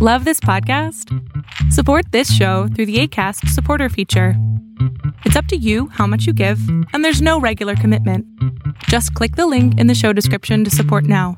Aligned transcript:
Love 0.00 0.24
this 0.24 0.38
podcast? 0.38 1.12
Support 1.72 2.12
this 2.12 2.32
show 2.32 2.68
through 2.68 2.86
the 2.86 3.00
ACAST 3.02 3.48
supporter 3.48 3.88
feature. 3.88 4.34
It's 5.24 5.34
up 5.34 5.46
to 5.46 5.56
you 5.56 5.88
how 5.88 6.06
much 6.06 6.24
you 6.24 6.32
give, 6.32 6.60
and 6.92 7.04
there's 7.04 7.20
no 7.20 7.40
regular 7.40 7.74
commitment. 7.74 8.24
Just 8.84 9.12
click 9.14 9.34
the 9.34 9.48
link 9.48 9.76
in 9.76 9.88
the 9.88 9.96
show 9.96 10.12
description 10.12 10.62
to 10.62 10.70
support 10.70 11.02
now. 11.02 11.36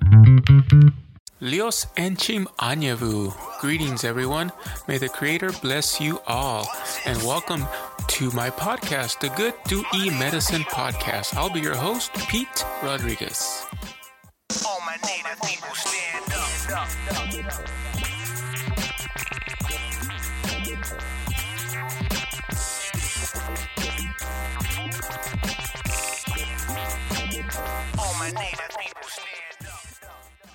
Lios 1.40 1.86
Enchim 1.96 2.44
Anyavu. 2.58 3.32
Greetings, 3.62 4.04
everyone. 4.04 4.52
May 4.86 4.98
the 4.98 5.08
Creator 5.08 5.52
bless 5.62 5.98
you 5.98 6.20
all. 6.26 6.68
And 7.06 7.16
welcome 7.22 7.64
to 8.08 8.30
my 8.32 8.50
podcast, 8.50 9.20
the 9.20 9.30
Good 9.30 9.54
Do 9.68 9.82
E 9.94 10.10
Medicine 10.10 10.64
Podcast. 10.64 11.34
I'll 11.34 11.48
be 11.48 11.60
your 11.60 11.76
host, 11.76 12.12
Pete 12.28 12.66
Rodriguez. 12.82 13.64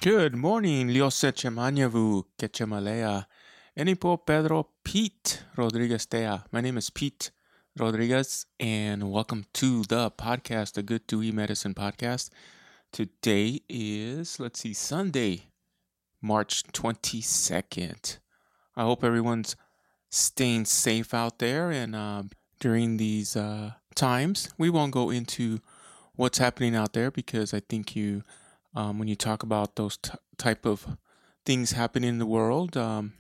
Good 0.02 0.36
morning, 0.36 0.90
Lioseche 0.90 1.50
Manyavu, 1.50 2.24
Quechamalea, 2.38 3.26
Enipo 3.78 4.18
Pedro 4.26 4.68
Pete 4.84 5.44
Rodriguez 5.58 6.06
Tea. 6.06 6.40
My 6.52 6.62
name 6.62 6.78
is 6.78 6.90
Pete 6.90 7.32
Rodriguez, 7.78 8.46
and 8.60 9.12
welcome 9.12 9.46
to 9.54 9.84
the 9.84 10.12
podcast, 10.12 10.74
the 10.74 10.84
Good 10.84 11.08
to 11.10 11.22
Medicine 11.34 11.74
podcast. 11.74 12.30
Today 12.94 13.62
is, 13.68 14.40
let's 14.40 14.62
see, 14.62 14.74
Sunday, 14.74 15.48
March 16.22 16.64
22nd. 16.72 18.20
I 18.78 18.84
hope 18.84 19.04
everyone's 19.04 19.56
staying 20.10 20.66
safe 20.66 21.14
out 21.14 21.40
there 21.40 21.72
and 21.72 21.96
uh, 21.96 22.24
during 22.60 22.98
these 22.98 23.36
uh, 23.36 23.72
times. 23.96 24.50
We 24.58 24.70
won't 24.70 24.94
go 24.94 25.10
into 25.10 25.60
what's 26.16 26.38
happening 26.38 26.76
out 26.76 26.94
there 26.94 27.12
because 27.12 27.54
I 27.54 27.60
think 27.60 27.96
you 27.96 28.24
um, 28.76 29.00
when 29.00 29.08
you 29.08 29.16
talk 29.16 29.44
about 29.44 29.76
those 29.76 29.98
t- 29.98 30.12
type 30.38 30.66
of 30.66 30.98
things 31.46 31.72
happening 31.72 32.10
in 32.10 32.18
the 32.18 32.26
world. 32.26 32.76
Um, 32.76 33.14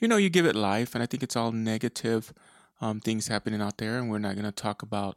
you 0.00 0.08
know, 0.08 0.16
you 0.16 0.30
give 0.30 0.46
it 0.46 0.56
life, 0.56 0.94
and 0.94 1.02
I 1.02 1.06
think 1.06 1.22
it's 1.22 1.36
all 1.36 1.52
negative 1.52 2.32
um, 2.80 3.00
things 3.00 3.28
happening 3.28 3.60
out 3.60 3.78
there, 3.78 3.98
and 3.98 4.10
we're 4.10 4.18
not 4.18 4.34
going 4.34 4.44
to 4.44 4.52
talk 4.52 4.82
about 4.82 5.16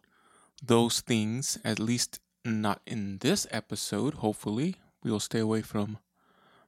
those 0.64 1.02
things, 1.02 1.58
at 1.64 1.80
least 1.80 2.20
not 2.44 2.82
in 2.86 3.20
this 3.20 3.48
episode. 3.52 4.16
Hopefully, 4.16 4.76
we 5.04 5.12
will 5.12 5.20
stay 5.20 5.40
away 5.40 5.62
from 5.62 6.00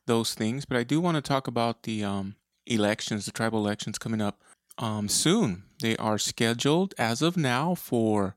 those 0.05 0.33
things. 0.33 0.65
But 0.65 0.77
I 0.77 0.83
do 0.83 1.01
want 1.01 1.15
to 1.15 1.21
talk 1.21 1.47
about 1.47 1.83
the 1.83 2.03
um, 2.03 2.35
elections, 2.65 3.25
the 3.25 3.31
tribal 3.31 3.59
elections 3.59 3.97
coming 3.97 4.21
up 4.21 4.41
um, 4.77 5.07
soon. 5.07 5.63
They 5.81 5.97
are 5.97 6.17
scheduled 6.17 6.93
as 6.97 7.21
of 7.21 7.37
now 7.37 7.75
for 7.75 8.35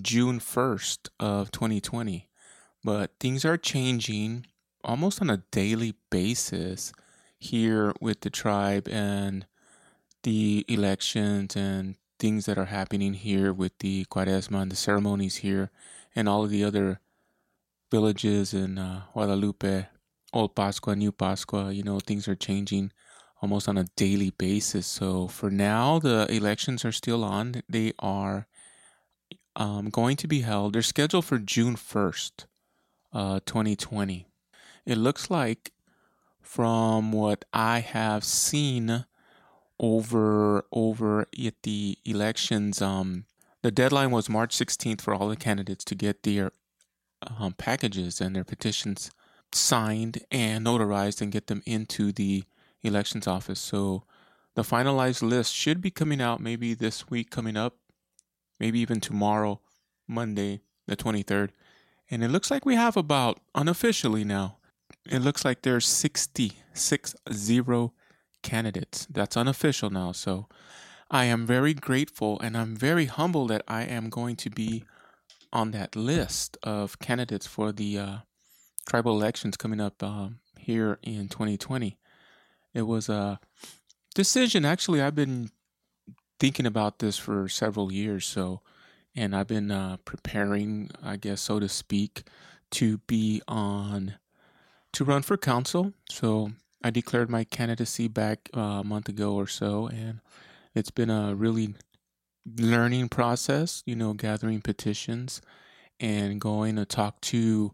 June 0.00 0.40
1st 0.40 1.08
of 1.20 1.50
2020 1.50 2.28
but 2.82 3.12
things 3.18 3.44
are 3.44 3.56
changing 3.56 4.46
almost 4.84 5.20
on 5.22 5.30
a 5.30 5.42
daily 5.50 5.94
basis 6.10 6.92
here 7.38 7.92
with 8.00 8.20
the 8.20 8.30
tribe 8.30 8.88
and 8.88 9.46
the 10.22 10.64
elections 10.68 11.56
and 11.56 11.96
things 12.18 12.46
that 12.46 12.58
are 12.58 12.66
happening 12.66 13.14
here 13.14 13.52
with 13.52 13.78
the 13.78 14.04
Quaresma 14.06 14.62
and 14.62 14.72
the 14.72 14.76
ceremonies 14.76 15.36
here 15.36 15.70
and 16.14 16.28
all 16.28 16.44
of 16.44 16.50
the 16.50 16.64
other 16.64 17.00
villages 17.90 18.54
in 18.54 18.78
uh, 18.78 19.02
Guadalupe, 19.12 19.86
Old 20.32 20.54
Pascua, 20.54 20.96
New 20.96 21.12
Pascua. 21.12 21.72
You 21.72 21.82
know, 21.82 22.00
things 22.00 22.26
are 22.28 22.34
changing 22.34 22.92
almost 23.42 23.68
on 23.68 23.76
a 23.76 23.84
daily 23.96 24.30
basis. 24.30 24.86
So 24.86 25.28
for 25.28 25.50
now, 25.50 25.98
the 25.98 26.26
elections 26.30 26.84
are 26.84 26.92
still 26.92 27.24
on. 27.24 27.62
They 27.68 27.92
are 27.98 28.46
um, 29.56 29.90
going 29.90 30.16
to 30.16 30.28
be 30.28 30.40
held. 30.40 30.72
They're 30.72 30.82
scheduled 30.82 31.24
for 31.24 31.38
June 31.38 31.76
1st 31.76 32.46
uh, 33.12 33.40
2020. 33.46 34.26
It 34.86 34.98
looks 34.98 35.30
like, 35.30 35.72
from 36.40 37.12
what 37.12 37.44
I 37.52 37.80
have 37.80 38.22
seen 38.22 39.06
over 39.80 40.64
over 40.70 41.22
at 41.22 41.54
the 41.62 41.98
elections, 42.04 42.82
um, 42.82 43.24
the 43.62 43.70
deadline 43.70 44.10
was 44.10 44.28
March 44.28 44.54
16th 44.56 45.00
for 45.00 45.14
all 45.14 45.28
the 45.28 45.36
candidates 45.36 45.84
to 45.86 45.94
get 45.94 46.22
their 46.22 46.52
um, 47.38 47.54
packages 47.54 48.20
and 48.20 48.36
their 48.36 48.44
petitions 48.44 49.10
signed 49.52 50.22
and 50.30 50.66
notarized 50.66 51.20
and 51.20 51.32
get 51.32 51.46
them 51.46 51.62
into 51.64 52.12
the 52.12 52.44
elections 52.82 53.26
office. 53.26 53.60
So 53.60 54.04
the 54.54 54.62
finalized 54.62 55.22
list 55.22 55.54
should 55.54 55.80
be 55.80 55.90
coming 55.90 56.20
out 56.20 56.40
maybe 56.40 56.74
this 56.74 57.08
week 57.10 57.30
coming 57.30 57.56
up, 57.56 57.76
maybe 58.64 58.80
even 58.80 58.98
tomorrow, 58.98 59.60
Monday, 60.08 60.62
the 60.86 60.96
23rd. 60.96 61.50
And 62.10 62.24
it 62.24 62.28
looks 62.28 62.50
like 62.50 62.64
we 62.64 62.76
have 62.76 62.96
about, 62.96 63.38
unofficially 63.54 64.24
now, 64.24 64.56
it 65.04 65.18
looks 65.18 65.44
like 65.44 65.60
there's 65.60 65.86
66 65.86 67.14
zero 67.30 67.92
candidates. 68.42 69.06
That's 69.10 69.36
unofficial 69.36 69.90
now. 69.90 70.12
So 70.12 70.48
I 71.10 71.26
am 71.26 71.44
very 71.44 71.74
grateful 71.74 72.40
and 72.40 72.56
I'm 72.56 72.74
very 72.74 73.04
humble 73.04 73.46
that 73.48 73.60
I 73.68 73.82
am 73.82 74.08
going 74.08 74.36
to 74.36 74.48
be 74.48 74.84
on 75.52 75.72
that 75.72 75.94
list 75.94 76.56
of 76.62 76.98
candidates 77.00 77.46
for 77.46 77.70
the 77.70 77.98
uh, 77.98 78.16
tribal 78.88 79.12
elections 79.12 79.58
coming 79.58 79.80
up 79.80 80.02
um, 80.02 80.38
here 80.58 80.98
in 81.02 81.28
2020. 81.28 81.98
It 82.72 82.82
was 82.86 83.10
a 83.10 83.40
decision. 84.14 84.64
Actually, 84.64 85.02
I've 85.02 85.14
been 85.14 85.50
thinking 86.38 86.66
about 86.66 86.98
this 86.98 87.16
for 87.16 87.48
several 87.48 87.92
years. 87.92 88.26
So 88.26 88.60
and 89.16 89.34
I've 89.34 89.46
been 89.46 89.70
uh, 89.70 89.98
preparing, 90.04 90.90
I 91.02 91.16
guess, 91.16 91.40
so 91.40 91.60
to 91.60 91.68
speak, 91.68 92.24
to 92.72 92.98
be 92.98 93.42
on 93.46 94.14
to 94.92 95.04
run 95.04 95.22
for 95.22 95.36
council. 95.36 95.92
So 96.08 96.52
I 96.82 96.90
declared 96.90 97.30
my 97.30 97.44
candidacy 97.44 98.08
back 98.08 98.48
uh, 98.56 98.60
a 98.60 98.84
month 98.84 99.08
ago 99.08 99.34
or 99.34 99.46
so, 99.46 99.86
and 99.86 100.20
it's 100.74 100.90
been 100.90 101.10
a 101.10 101.34
really 101.34 101.74
learning 102.58 103.08
process. 103.08 103.82
You 103.86 103.96
know, 103.96 104.14
gathering 104.14 104.60
petitions 104.60 105.40
and 106.00 106.40
going 106.40 106.76
to 106.76 106.84
talk 106.84 107.20
to 107.22 107.72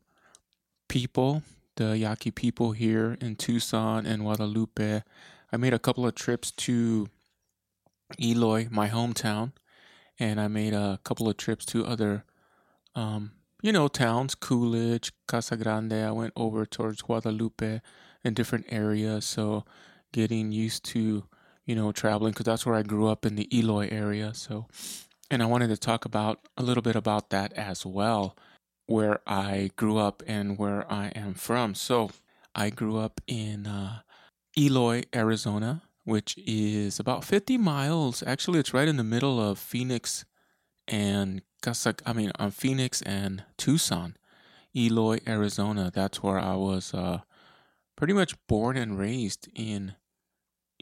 people, 0.89 1.43
the 1.77 1.97
Yaqui 1.97 2.31
people 2.31 2.73
here 2.73 3.17
in 3.21 3.37
Tucson 3.37 4.05
and 4.05 4.23
Guadalupe. 4.23 5.03
I 5.53 5.57
made 5.57 5.75
a 5.75 5.79
couple 5.79 6.07
of 6.07 6.15
trips 6.15 6.51
to 6.53 7.09
Eloy, 8.19 8.69
my 8.71 8.89
hometown, 8.89 9.53
and 10.19 10.41
I 10.41 10.49
made 10.49 10.75
a 10.75 10.99
couple 11.05 11.29
of 11.29 11.37
trips 11.37 11.65
to 11.67 11.87
other, 11.87 12.25
um, 12.95 13.33
you 13.63 13.73
know, 13.73 13.89
towns, 13.89 14.35
Coolidge, 14.35 15.13
Casa 15.27 15.57
Grande. 15.57 15.93
I 15.93 16.13
went 16.13 16.33
over 16.37 16.67
towards 16.67 17.03
Guadalupe 17.03 17.81
and 18.25 18.37
different 18.37 18.67
areas. 18.69 19.25
So 19.25 19.65
getting 20.13 20.53
used 20.53 20.85
to, 20.87 21.25
you 21.65 21.75
know, 21.75 21.93
traveling 21.93 22.33
because 22.33 22.47
that's 22.47 22.67
where 22.67 22.75
I 22.75 22.83
grew 22.83 23.07
up 23.09 23.25
in 23.25 23.37
the 23.37 23.49
Eloy 23.57 23.89
area. 23.91 24.35
So, 24.35 24.67
and 25.31 25.43
I 25.43 25.47
wanted 25.47 25.69
to 25.69 25.77
talk 25.77 26.05
about 26.05 26.41
a 26.57 26.63
little 26.63 26.83
bit 26.83 26.97
about 26.97 27.31
that 27.31 27.53
as 27.55 27.87
well, 27.87 28.37
where 28.87 29.21
I 29.27 29.71
grew 29.77 29.99
up 29.99 30.23
and 30.27 30.59
where 30.59 30.91
I 30.91 31.09
am 31.15 31.35
from. 31.35 31.75
So 31.75 32.11
I 32.55 32.71
grew 32.71 32.99
up 32.99 33.21
in 33.27 33.67
uh, 33.67 34.01
Eloy, 34.59 35.05
Arizona 35.15 35.83
which 36.05 36.37
is 36.39 36.99
about 36.99 37.25
50 37.25 37.59
miles. 37.59 38.23
Actually, 38.27 38.61
it's 38.61 38.75
right 38.75 38.89
in 38.89 38.97
the 38.97 39.05
middle 39.05 39.41
of 39.41 39.59
Phoenix 39.59 40.25
and 40.89 41.43
Casa, 41.63 41.95
I 42.07 42.13
mean, 42.13 42.33
on 42.39 42.51
Phoenix 42.51 43.03
and 43.03 43.45
Tucson, 43.57 44.17
Eloy, 44.75 45.21
Arizona. 45.27 45.91
That's 45.93 46.23
where 46.23 46.39
I 46.39 46.55
was 46.55 46.95
uh, 46.95 47.21
pretty 47.97 48.13
much 48.15 48.35
born 48.47 48.77
and 48.77 48.99
raised 48.99 49.49
in 49.55 49.95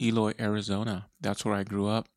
Eloy, 0.01 0.33
Arizona. 0.39 1.09
That's 1.19 1.43
where 1.43 1.55
I 1.55 1.63
grew 1.63 1.87
up. 1.87 2.07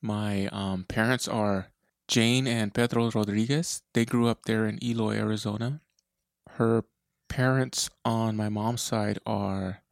My 0.00 0.46
um, 0.46 0.84
parents 0.88 1.28
are 1.28 1.68
Jane 2.08 2.46
and 2.46 2.72
Pedro 2.72 3.10
Rodriguez. 3.10 3.82
They 3.92 4.04
grew 4.04 4.28
up 4.28 4.44
there 4.46 4.66
in 4.66 4.82
Eloy, 4.82 5.16
Arizona. 5.16 5.80
Her 6.50 6.84
parents 7.28 7.90
on 8.04 8.36
my 8.36 8.48
mom's 8.48 8.82
side 8.82 9.18
are 9.26 9.82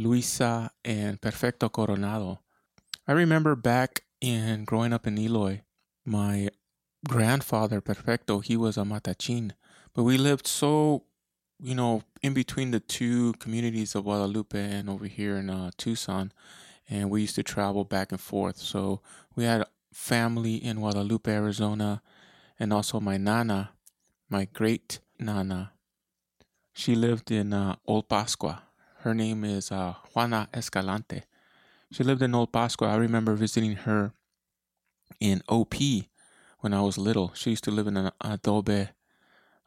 Luisa, 0.00 0.70
and 0.84 1.20
Perfecto 1.20 1.68
Coronado. 1.68 2.40
I 3.06 3.12
remember 3.12 3.54
back 3.54 4.04
in 4.20 4.64
growing 4.64 4.92
up 4.92 5.06
in 5.06 5.18
Eloy, 5.18 5.62
my 6.04 6.48
grandfather, 7.06 7.80
Perfecto, 7.80 8.40
he 8.40 8.56
was 8.56 8.76
a 8.76 8.82
Matachin, 8.82 9.52
but 9.94 10.04
we 10.04 10.16
lived 10.16 10.46
so, 10.46 11.04
you 11.58 11.74
know, 11.74 12.02
in 12.22 12.34
between 12.34 12.70
the 12.70 12.80
two 12.80 13.34
communities 13.34 13.94
of 13.94 14.04
Guadalupe 14.04 14.58
and 14.58 14.88
over 14.88 15.06
here 15.06 15.36
in 15.36 15.50
uh, 15.50 15.70
Tucson, 15.76 16.32
and 16.88 17.10
we 17.10 17.22
used 17.22 17.34
to 17.36 17.42
travel 17.42 17.84
back 17.84 18.10
and 18.10 18.20
forth. 18.20 18.56
So 18.56 19.00
we 19.36 19.44
had 19.44 19.64
family 19.92 20.56
in 20.56 20.78
Guadalupe, 20.78 21.30
Arizona, 21.30 22.02
and 22.58 22.72
also 22.72 23.00
my 23.00 23.16
nana, 23.16 23.72
my 24.28 24.46
great 24.46 25.00
nana. 25.18 25.72
She 26.72 26.94
lived 26.94 27.30
in 27.30 27.52
uh, 27.52 27.76
Old 27.86 28.08
Pascua, 28.08 28.62
Her 29.02 29.14
name 29.14 29.44
is 29.44 29.72
uh, 29.72 29.94
Juana 30.12 30.46
Escalante. 30.52 31.22
She 31.90 32.04
lived 32.04 32.20
in 32.20 32.34
Old 32.34 32.52
Pascua. 32.52 32.88
I 32.88 32.96
remember 32.96 33.34
visiting 33.34 33.76
her 33.76 34.12
in 35.18 35.40
OP 35.48 35.74
when 36.58 36.74
I 36.74 36.82
was 36.82 36.98
little. 36.98 37.32
She 37.34 37.50
used 37.50 37.64
to 37.64 37.70
live 37.70 37.86
in 37.86 37.96
an 37.96 38.10
adobe, 38.20 38.88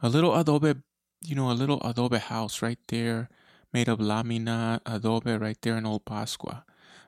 a 0.04 0.10
little 0.10 0.36
adobe, 0.36 0.76
you 1.26 1.34
know, 1.34 1.50
a 1.50 1.54
little 1.54 1.82
adobe 1.84 2.20
house 2.20 2.62
right 2.62 2.78
there, 2.90 3.28
made 3.74 3.88
of 3.88 4.00
lamina 4.00 4.82
adobe 4.86 5.36
right 5.36 5.58
there 5.64 5.78
in 5.78 5.88
Old 5.88 6.06
Pascua. 6.06 6.64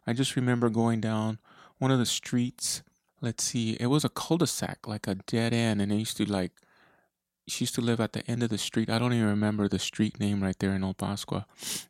I 0.08 0.14
just 0.14 0.36
remember 0.36 0.70
going 0.70 1.02
down 1.02 1.38
one 1.78 1.92
of 1.92 2.00
the 2.00 2.08
streets. 2.08 2.82
Let's 3.22 3.44
see, 3.44 3.78
it 3.80 3.88
was 3.88 4.04
a 4.04 4.10
cul-de-sac, 4.10 4.88
like 4.88 5.08
a 5.08 5.14
dead 5.14 5.54
end, 5.54 5.80
and 5.80 5.92
it 5.92 5.98
used 5.98 6.18
to 6.18 6.26
like 6.26 6.54
she 7.48 7.64
used 7.64 7.76
to 7.76 7.82
live 7.82 8.00
at 8.00 8.14
the 8.14 8.26
end 8.30 8.44
of 8.44 8.50
the 8.50 8.58
street. 8.58 8.90
I 8.90 9.00
don't 9.00 9.14
even 9.14 9.28
remember 9.28 9.68
the 9.68 9.80
street 9.80 10.20
name 10.20 10.42
right 10.42 10.58
there 10.58 10.74
in 10.74 10.84
Old 10.84 10.98
Pascua. 10.98 11.46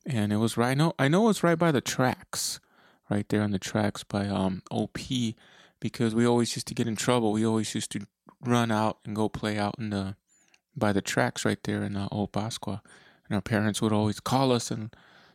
And 0.05 0.33
it 0.33 0.37
was 0.37 0.57
right 0.57 0.71
I 0.71 0.73
know 0.73 0.93
I 0.99 1.07
know 1.07 1.23
it 1.23 1.27
was 1.27 1.43
right 1.43 1.57
by 1.57 1.71
the 1.71 1.81
tracks. 1.81 2.59
Right 3.09 3.27
there 3.29 3.41
on 3.41 3.51
the 3.51 3.59
tracks 3.59 4.03
by 4.03 4.27
um 4.27 4.63
OP 4.71 4.97
because 5.79 6.15
we 6.15 6.25
always 6.25 6.55
used 6.55 6.67
to 6.67 6.73
get 6.73 6.87
in 6.87 6.95
trouble. 6.95 7.31
We 7.31 7.45
always 7.45 7.73
used 7.75 7.91
to 7.91 8.07
run 8.41 8.71
out 8.71 8.97
and 9.05 9.15
go 9.15 9.29
play 9.29 9.57
out 9.57 9.75
in 9.77 9.91
the 9.91 10.15
by 10.75 10.91
the 10.91 11.01
tracks 11.01 11.45
right 11.45 11.61
there 11.63 11.83
in 11.83 11.95
uh, 11.95 12.07
Old 12.11 12.31
Pascua. 12.31 12.81
And 13.27 13.35
our 13.35 13.41
parents 13.41 13.81
would 13.81 13.93
always 13.93 14.19
call 14.19 14.51
us 14.51 14.69
and 14.71 14.93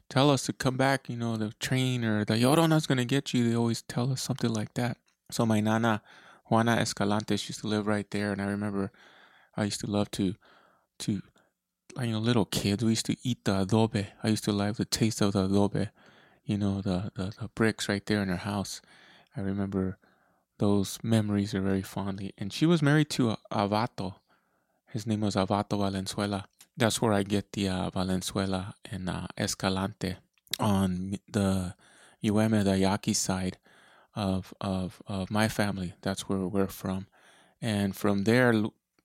tell 0.08 0.30
us 0.30 0.42
to 0.46 0.52
come 0.52 0.76
back, 0.76 1.08
you 1.08 1.16
know, 1.16 1.36
the 1.36 1.52
train 1.60 2.04
or 2.04 2.24
the 2.24 2.34
Llorona's 2.34 2.86
gonna 2.86 3.04
get 3.04 3.32
you. 3.32 3.48
They 3.48 3.56
always 3.56 3.82
tell 3.82 4.12
us 4.12 4.20
something 4.20 4.52
like 4.52 4.74
that. 4.74 4.98
So 5.30 5.46
my 5.46 5.60
nana 5.60 6.02
Juana 6.46 6.72
Escalante, 6.72 7.36
she 7.36 7.50
used 7.50 7.60
to 7.60 7.68
live 7.68 7.86
right 7.86 8.10
there 8.10 8.32
and 8.32 8.42
I 8.42 8.46
remember 8.46 8.90
I 9.56 9.64
used 9.64 9.80
to 9.80 9.86
love 9.86 10.10
to 10.12 10.34
to 11.00 11.22
you 12.00 12.12
know 12.12 12.18
little 12.18 12.44
kids 12.44 12.84
we 12.84 12.90
used 12.90 13.06
to 13.06 13.16
eat 13.22 13.44
the 13.44 13.60
adobe. 13.60 14.06
I 14.22 14.28
used 14.28 14.44
to 14.44 14.52
like 14.52 14.76
the 14.76 14.84
taste 14.84 15.20
of 15.20 15.32
the 15.32 15.44
adobe, 15.44 15.88
you 16.44 16.58
know 16.58 16.80
the, 16.80 17.10
the, 17.14 17.32
the 17.40 17.48
bricks 17.54 17.88
right 17.88 18.04
there 18.04 18.22
in 18.22 18.28
her 18.28 18.36
house. 18.36 18.80
I 19.36 19.40
remember 19.40 19.98
those 20.60 20.98
memories 21.02 21.54
are 21.54 21.62
very 21.62 21.82
fondly. 21.82 22.32
And 22.36 22.52
she 22.52 22.66
was 22.66 22.82
married 22.82 23.08
to 23.10 23.36
Avato. 23.50 24.16
His 24.92 25.06
name 25.06 25.22
was 25.22 25.34
Avato 25.34 25.78
Valenzuela. 25.78 26.44
That's 26.76 27.00
where 27.00 27.12
I 27.12 27.22
get 27.22 27.52
the 27.52 27.68
uh, 27.68 27.90
Valenzuela 27.90 28.74
and 28.90 29.08
uh, 29.08 29.26
Escalante 29.38 30.16
on 30.58 31.18
the 31.26 31.74
Yoeme, 32.22 32.62
the 32.62 32.76
Yaqui 32.78 33.14
side 33.14 33.56
of, 34.14 34.52
of, 34.60 35.00
of 35.06 35.30
my 35.30 35.48
family. 35.48 35.94
That's 36.02 36.28
where 36.28 36.40
we're 36.40 36.66
from. 36.66 37.06
And 37.62 37.96
from 37.96 38.24
there, 38.24 38.52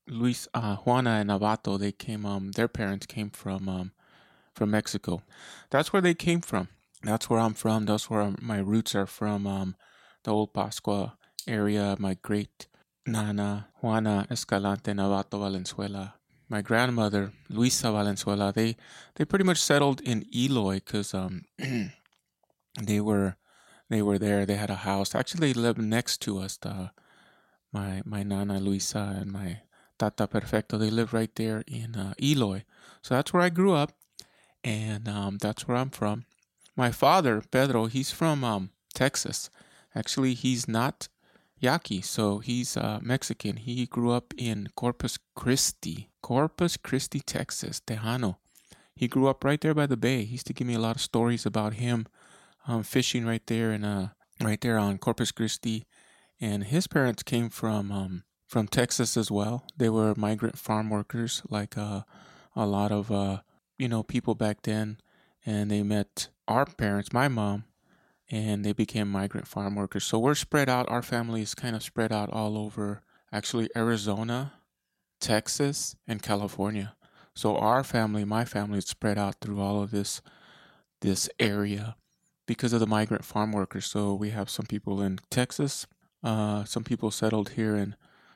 Luis 0.08 0.48
uh, 0.54 0.76
Juana 0.78 1.12
and 1.12 1.30
Avato, 1.30 1.80
they 1.80 1.92
came. 1.92 2.26
Um, 2.26 2.52
their 2.52 2.68
parents 2.68 3.06
came 3.06 3.30
from 3.30 3.68
um, 3.68 3.92
from 4.54 4.72
Mexico. 4.72 5.22
That's 5.70 5.92
where 5.92 6.02
they 6.02 6.14
came 6.14 6.42
from. 6.42 6.68
That's 7.04 7.30
where 7.30 7.40
I'm 7.40 7.54
from. 7.54 7.86
That's 7.86 8.10
where 8.10 8.34
my 8.42 8.60
roots 8.60 8.96
are 8.96 9.06
from. 9.08 9.48
Um, 9.48 9.76
the 10.24 10.32
old 10.32 10.54
Pascua 10.54 11.18
area. 11.48 11.96
My 12.00 12.18
great 12.22 12.68
nana 13.06 13.68
Juana 13.82 14.28
Escalante 14.30 14.92
Navato 14.92 15.40
Valenzuela. 15.40 16.16
My 16.50 16.62
grandmother 16.62 17.32
Luisa 17.50 17.92
Valenzuela. 17.92 18.52
They 18.54 18.76
they 19.16 19.26
pretty 19.26 19.46
much 19.46 19.62
settled 19.62 20.02
in 20.02 20.26
Eloy 20.36 20.76
because 20.76 21.14
um 21.14 21.44
they 22.82 23.00
were 23.00 23.38
they 23.90 24.02
were 24.02 24.18
there. 24.18 24.46
They 24.46 24.56
had 24.56 24.70
a 24.70 24.76
house. 24.76 25.14
Actually, 25.14 25.54
they 25.54 25.60
lived 25.60 25.80
next 25.80 26.22
to 26.24 26.40
us. 26.40 26.58
The, 26.58 26.92
my 27.72 28.02
my 28.06 28.24
nana 28.24 28.60
Luisa 28.60 29.16
and 29.20 29.32
my 29.32 29.62
Tata 29.98 30.28
Perfecto. 30.28 30.78
They 30.78 30.90
live 30.90 31.14
right 31.14 31.34
there 31.36 31.64
in 31.68 31.96
uh, 31.96 32.14
Eloy. 32.22 32.64
So 33.02 33.16
that's 33.16 33.34
where 33.34 33.44
I 33.44 33.50
grew 33.50 33.74
up, 33.74 33.94
and 34.64 35.08
um, 35.08 35.38
that's 35.40 35.68
where 35.68 35.78
I'm 35.78 35.92
from. 35.92 36.26
My 36.76 36.92
father, 36.92 37.42
Pedro, 37.52 37.86
he's 37.86 38.12
from 38.12 38.44
um, 38.44 38.72
Texas. 38.94 39.50
Actually, 39.94 40.34
he's 40.34 40.68
not 40.68 41.08
Yaqui, 41.60 42.02
so 42.02 42.40
he's 42.40 42.76
uh, 42.76 43.00
Mexican. 43.02 43.58
He 43.58 43.86
grew 43.86 44.12
up 44.12 44.34
in 44.38 44.70
Corpus 44.76 45.18
Christi, 45.36 46.10
Corpus 46.22 46.78
Christi, 46.78 47.22
Texas, 47.22 47.82
Tejano. 47.86 48.38
He 48.96 49.08
grew 49.08 49.28
up 49.28 49.44
right 49.44 49.60
there 49.60 49.74
by 49.74 49.86
the 49.86 49.98
bay. 49.98 50.24
He 50.24 50.34
used 50.34 50.48
to 50.48 50.54
give 50.54 50.68
me 50.68 50.74
a 50.74 50.80
lot 50.80 50.96
of 50.96 51.02
stories 51.02 51.46
about 51.46 51.76
him 51.76 52.08
um, 52.68 52.84
fishing 52.84 53.26
right 53.26 53.46
there 53.48 53.72
and 53.72 53.86
uh, 53.86 54.08
right 54.42 54.60
there 54.60 54.78
on 54.78 54.98
Corpus 54.98 55.32
Christi. 55.32 55.86
And 56.40 56.66
his 56.66 56.88
parents 56.88 57.24
came 57.24 57.50
from 57.50 57.92
um, 57.92 58.24
from 58.48 58.68
Texas 58.68 59.18
as 59.18 59.32
well. 59.32 59.66
They 59.78 59.90
were 59.90 60.14
migrant 60.16 60.58
farm 60.58 60.90
workers, 60.90 61.42
like 61.50 61.78
uh, 61.78 62.02
a 62.56 62.66
lot 62.66 62.92
of 62.92 63.12
uh, 63.12 63.40
you 63.78 63.88
know 63.88 64.04
people 64.04 64.36
back 64.36 64.62
then, 64.64 64.98
and 65.46 65.70
they 65.72 65.84
met 65.84 66.30
our 66.48 66.66
parents, 66.66 67.12
my 67.12 67.28
mom, 67.28 67.66
and 68.30 68.64
they 68.64 68.74
became 68.74 69.10
migrant 69.10 69.48
farm 69.48 69.76
workers. 69.76 70.04
So 70.04 70.20
we're 70.20 70.36
spread 70.36 70.70
out. 70.70 70.90
Our 70.90 71.02
family 71.02 71.42
is 71.42 71.56
kind 71.56 71.76
of 71.76 71.84
spread 71.84 72.12
out 72.12 72.30
all 72.30 72.58
over, 72.58 73.02
actually 73.32 73.70
Arizona, 73.76 74.54
Texas, 75.20 75.96
and 76.08 76.22
California. 76.22 76.96
So 77.34 77.58
our 77.58 77.84
family, 77.84 78.24
my 78.24 78.46
family, 78.46 78.78
is 78.78 78.86
spread 78.86 79.18
out 79.18 79.36
through 79.42 79.60
all 79.60 79.82
of 79.82 79.92
this 79.92 80.22
this 81.02 81.30
area 81.40 81.96
because 82.48 82.74
of 82.74 82.80
the 82.80 82.88
migrant 82.88 83.26
farm 83.26 83.52
workers. 83.52 83.86
So 83.86 84.14
we 84.14 84.30
have 84.30 84.50
some 84.50 84.66
people 84.66 85.02
in 85.02 85.20
Texas, 85.30 85.88
uh, 86.24 86.64
some 86.64 86.84
people 86.84 87.12
settled 87.12 87.50
here 87.50 87.76
in 87.76 87.96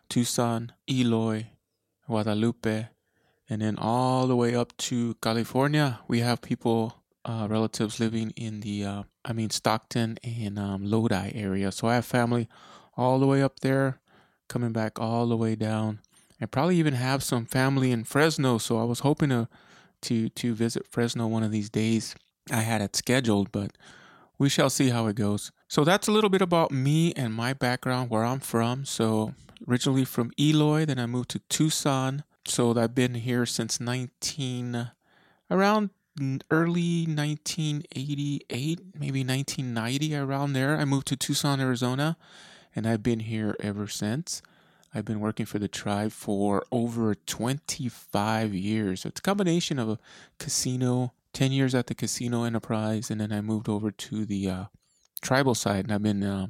Tucson, 0.09 0.73
Eloy, 0.89 1.47
Guadalupe, 2.07 2.87
and 3.49 3.61
then 3.61 3.77
all 3.77 4.27
the 4.27 4.35
way 4.35 4.55
up 4.55 4.75
to 4.77 5.15
California. 5.21 5.99
We 6.07 6.19
have 6.19 6.41
people, 6.41 7.03
uh, 7.25 7.47
relatives 7.49 7.99
living 7.99 8.31
in 8.35 8.61
the, 8.61 8.85
uh, 8.85 9.03
I 9.23 9.33
mean, 9.33 9.49
Stockton 9.49 10.17
and 10.23 10.57
um, 10.57 10.85
Lodi 10.85 11.31
area. 11.33 11.71
So 11.71 11.87
I 11.87 11.95
have 11.95 12.05
family 12.05 12.47
all 12.97 13.19
the 13.19 13.27
way 13.27 13.41
up 13.41 13.59
there, 13.59 13.99
coming 14.47 14.71
back 14.71 14.99
all 14.99 15.27
the 15.27 15.37
way 15.37 15.55
down. 15.55 15.99
I 16.41 16.45
probably 16.45 16.77
even 16.77 16.93
have 16.93 17.21
some 17.21 17.45
family 17.45 17.91
in 17.91 18.03
Fresno. 18.03 18.57
So 18.57 18.79
I 18.79 18.83
was 18.83 18.99
hoping 19.01 19.29
to, 19.29 19.47
to, 20.03 20.29
to 20.29 20.53
visit 20.53 20.87
Fresno 20.89 21.27
one 21.27 21.43
of 21.43 21.51
these 21.51 21.69
days. 21.69 22.15
I 22.51 22.61
had 22.61 22.81
it 22.81 22.95
scheduled, 22.95 23.51
but 23.51 23.71
we 24.37 24.49
shall 24.49 24.69
see 24.69 24.89
how 24.89 25.07
it 25.07 25.15
goes. 25.15 25.51
So 25.67 25.83
that's 25.83 26.07
a 26.07 26.11
little 26.11 26.29
bit 26.29 26.41
about 26.41 26.71
me 26.71 27.13
and 27.13 27.33
my 27.33 27.53
background, 27.53 28.09
where 28.09 28.23
I'm 28.23 28.39
from. 28.39 28.85
So 28.85 29.33
originally 29.67 30.05
from 30.05 30.31
Eloy, 30.39 30.85
then 30.85 30.99
I 30.99 31.05
moved 31.05 31.29
to 31.31 31.39
Tucson. 31.49 32.23
So 32.45 32.77
I've 32.77 32.95
been 32.95 33.15
here 33.15 33.45
since 33.45 33.79
19 33.79 34.91
around 35.51 35.89
early 36.51 37.05
1988, 37.05 38.79
maybe 38.99 39.23
1990 39.23 40.15
around 40.15 40.53
there. 40.53 40.77
I 40.77 40.85
moved 40.85 41.07
to 41.07 41.15
Tucson, 41.15 41.59
Arizona, 41.59 42.17
and 42.75 42.87
I've 42.87 43.03
been 43.03 43.21
here 43.21 43.55
ever 43.59 43.87
since. 43.87 44.41
I've 44.93 45.05
been 45.05 45.19
working 45.19 45.45
for 45.45 45.59
the 45.59 45.67
tribe 45.67 46.11
for 46.11 46.65
over 46.71 47.13
25 47.13 48.53
years. 48.53 49.01
So 49.01 49.09
It's 49.09 49.19
a 49.19 49.23
combination 49.23 49.77
of 49.77 49.89
a 49.89 49.99
casino, 50.39 51.13
10 51.33 51.51
years 51.51 51.75
at 51.75 51.87
the 51.87 51.95
casino 51.95 52.43
enterprise, 52.43 53.11
and 53.11 53.21
then 53.21 53.31
I 53.31 53.41
moved 53.41 53.69
over 53.69 53.91
to 53.91 54.25
the 54.25 54.49
uh, 54.49 54.63
tribal 55.21 55.53
side, 55.53 55.85
and 55.85 55.93
I've 55.93 56.03
been 56.03 56.23
uh, 56.23 56.47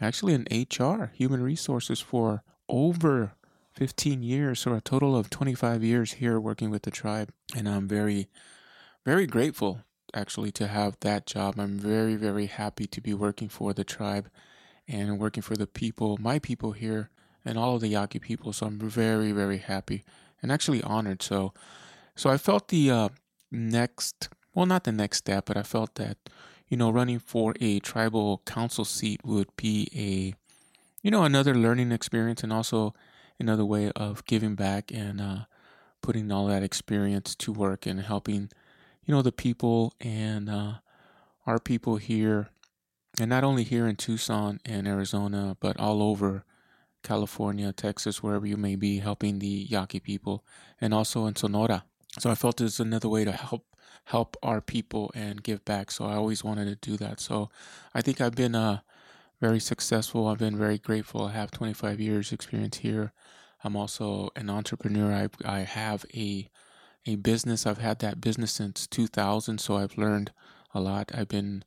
actually 0.00 0.34
in 0.34 0.46
HR, 0.50 1.10
human 1.14 1.42
resources, 1.42 2.00
for 2.00 2.42
over 2.68 3.32
15 3.74 4.22
years, 4.22 4.60
so 4.60 4.74
a 4.74 4.80
total 4.80 5.16
of 5.16 5.30
25 5.30 5.82
years 5.82 6.14
here 6.14 6.40
working 6.40 6.70
with 6.70 6.82
the 6.82 6.90
tribe. 6.90 7.32
And 7.56 7.68
I'm 7.68 7.88
very, 7.88 8.28
very 9.04 9.26
grateful 9.26 9.80
actually 10.14 10.50
to 10.52 10.66
have 10.66 10.96
that 11.00 11.26
job. 11.26 11.58
I'm 11.58 11.78
very, 11.78 12.16
very 12.16 12.46
happy 12.46 12.86
to 12.86 13.00
be 13.00 13.14
working 13.14 13.48
for 13.48 13.72
the 13.72 13.84
tribe 13.84 14.28
and 14.88 15.18
working 15.18 15.42
for 15.42 15.56
the 15.56 15.66
people, 15.66 16.18
my 16.20 16.38
people 16.38 16.72
here, 16.72 17.10
and 17.44 17.56
all 17.56 17.76
of 17.76 17.80
the 17.80 17.88
Yaqui 17.88 18.18
people. 18.18 18.52
So 18.52 18.66
I'm 18.66 18.78
very, 18.78 19.32
very 19.32 19.58
happy 19.58 20.04
and 20.42 20.50
actually 20.50 20.82
honored. 20.82 21.22
So, 21.22 21.52
so 22.16 22.28
I 22.28 22.36
felt 22.36 22.68
the 22.68 22.90
uh, 22.90 23.08
next, 23.50 24.28
well, 24.54 24.66
not 24.66 24.84
the 24.84 24.92
next 24.92 25.18
step, 25.18 25.46
but 25.46 25.56
I 25.56 25.62
felt 25.62 25.94
that 25.94 26.18
you 26.70 26.76
know, 26.76 26.88
running 26.88 27.18
for 27.18 27.54
a 27.60 27.80
tribal 27.80 28.40
council 28.46 28.84
seat 28.84 29.20
would 29.24 29.48
be 29.56 29.88
a, 29.94 30.34
you 31.02 31.10
know, 31.10 31.24
another 31.24 31.54
learning 31.54 31.90
experience 31.90 32.44
and 32.44 32.52
also 32.52 32.94
another 33.40 33.64
way 33.64 33.90
of 33.96 34.24
giving 34.24 34.54
back 34.54 34.92
and 34.92 35.20
uh, 35.20 35.38
putting 36.00 36.30
all 36.30 36.46
that 36.46 36.62
experience 36.62 37.34
to 37.34 37.52
work 37.52 37.86
and 37.86 38.00
helping, 38.00 38.50
you 39.04 39.12
know, 39.12 39.20
the 39.20 39.32
people 39.32 39.92
and 40.00 40.48
uh, 40.48 40.74
our 41.44 41.58
people 41.58 41.96
here, 41.96 42.50
and 43.18 43.28
not 43.28 43.42
only 43.42 43.64
here 43.64 43.88
in 43.88 43.96
Tucson 43.96 44.60
and 44.64 44.86
Arizona, 44.86 45.56
but 45.58 45.78
all 45.80 46.02
over 46.02 46.44
California, 47.02 47.72
Texas, 47.72 48.22
wherever 48.22 48.46
you 48.46 48.56
may 48.56 48.76
be, 48.76 48.98
helping 48.98 49.40
the 49.40 49.66
Yaqui 49.68 49.98
people, 49.98 50.44
and 50.80 50.94
also 50.94 51.26
in 51.26 51.34
Sonora. 51.34 51.82
So 52.18 52.30
I 52.30 52.36
felt 52.36 52.60
it's 52.60 52.78
another 52.78 53.08
way 53.08 53.24
to 53.24 53.32
help 53.32 53.64
help 54.04 54.36
our 54.42 54.60
people 54.60 55.10
and 55.14 55.42
give 55.42 55.64
back. 55.64 55.90
So 55.90 56.04
I 56.04 56.14
always 56.14 56.42
wanted 56.44 56.66
to 56.66 56.90
do 56.90 56.96
that. 56.98 57.20
So 57.20 57.50
I 57.94 58.02
think 58.02 58.20
I've 58.20 58.34
been 58.34 58.54
uh, 58.54 58.80
very 59.40 59.60
successful. 59.60 60.26
I've 60.26 60.38
been 60.38 60.58
very 60.58 60.78
grateful. 60.78 61.26
I 61.26 61.32
have 61.32 61.50
25 61.50 62.00
years 62.00 62.32
experience 62.32 62.78
here. 62.78 63.12
I'm 63.62 63.76
also 63.76 64.30
an 64.36 64.50
entrepreneur. 64.50 65.12
I, 65.12 65.56
I 65.58 65.60
have 65.60 66.04
a 66.14 66.48
a 67.06 67.16
business. 67.16 67.66
I've 67.66 67.78
had 67.78 68.00
that 68.00 68.20
business 68.20 68.52
since 68.52 68.86
2000, 68.86 69.58
so 69.58 69.76
I've 69.76 69.96
learned 69.96 70.32
a 70.74 70.80
lot. 70.80 71.10
I've 71.14 71.28
been 71.28 71.64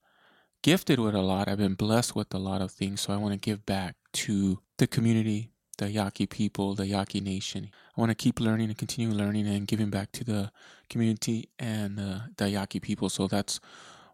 gifted 0.61 0.99
with 0.99 1.15
a 1.15 1.21
lot. 1.21 1.47
I've 1.47 1.57
been 1.57 1.73
blessed 1.73 2.15
with 2.15 2.33
a 2.33 2.37
lot 2.37 2.61
of 2.61 2.71
things, 2.71 3.01
so 3.01 3.13
I 3.13 3.17
want 3.17 3.33
to 3.33 3.39
give 3.39 3.65
back 3.65 3.95
to 4.13 4.59
the 4.77 4.87
community, 4.87 5.51
the 5.77 5.89
Yaqui 5.89 6.27
people, 6.27 6.75
the 6.75 6.87
Yaqui 6.87 7.19
nation. 7.21 7.69
I 7.97 8.01
want 8.01 8.11
to 8.11 8.15
keep 8.15 8.39
learning 8.39 8.69
and 8.69 8.77
continue 8.77 9.13
learning 9.13 9.47
and 9.47 9.67
giving 9.67 9.89
back 9.89 10.11
to 10.13 10.23
the 10.23 10.51
community 10.89 11.49
and 11.59 11.99
uh, 11.99 12.19
the 12.37 12.49
Yaqui 12.49 12.79
people. 12.79 13.09
So 13.09 13.27
that's 13.27 13.59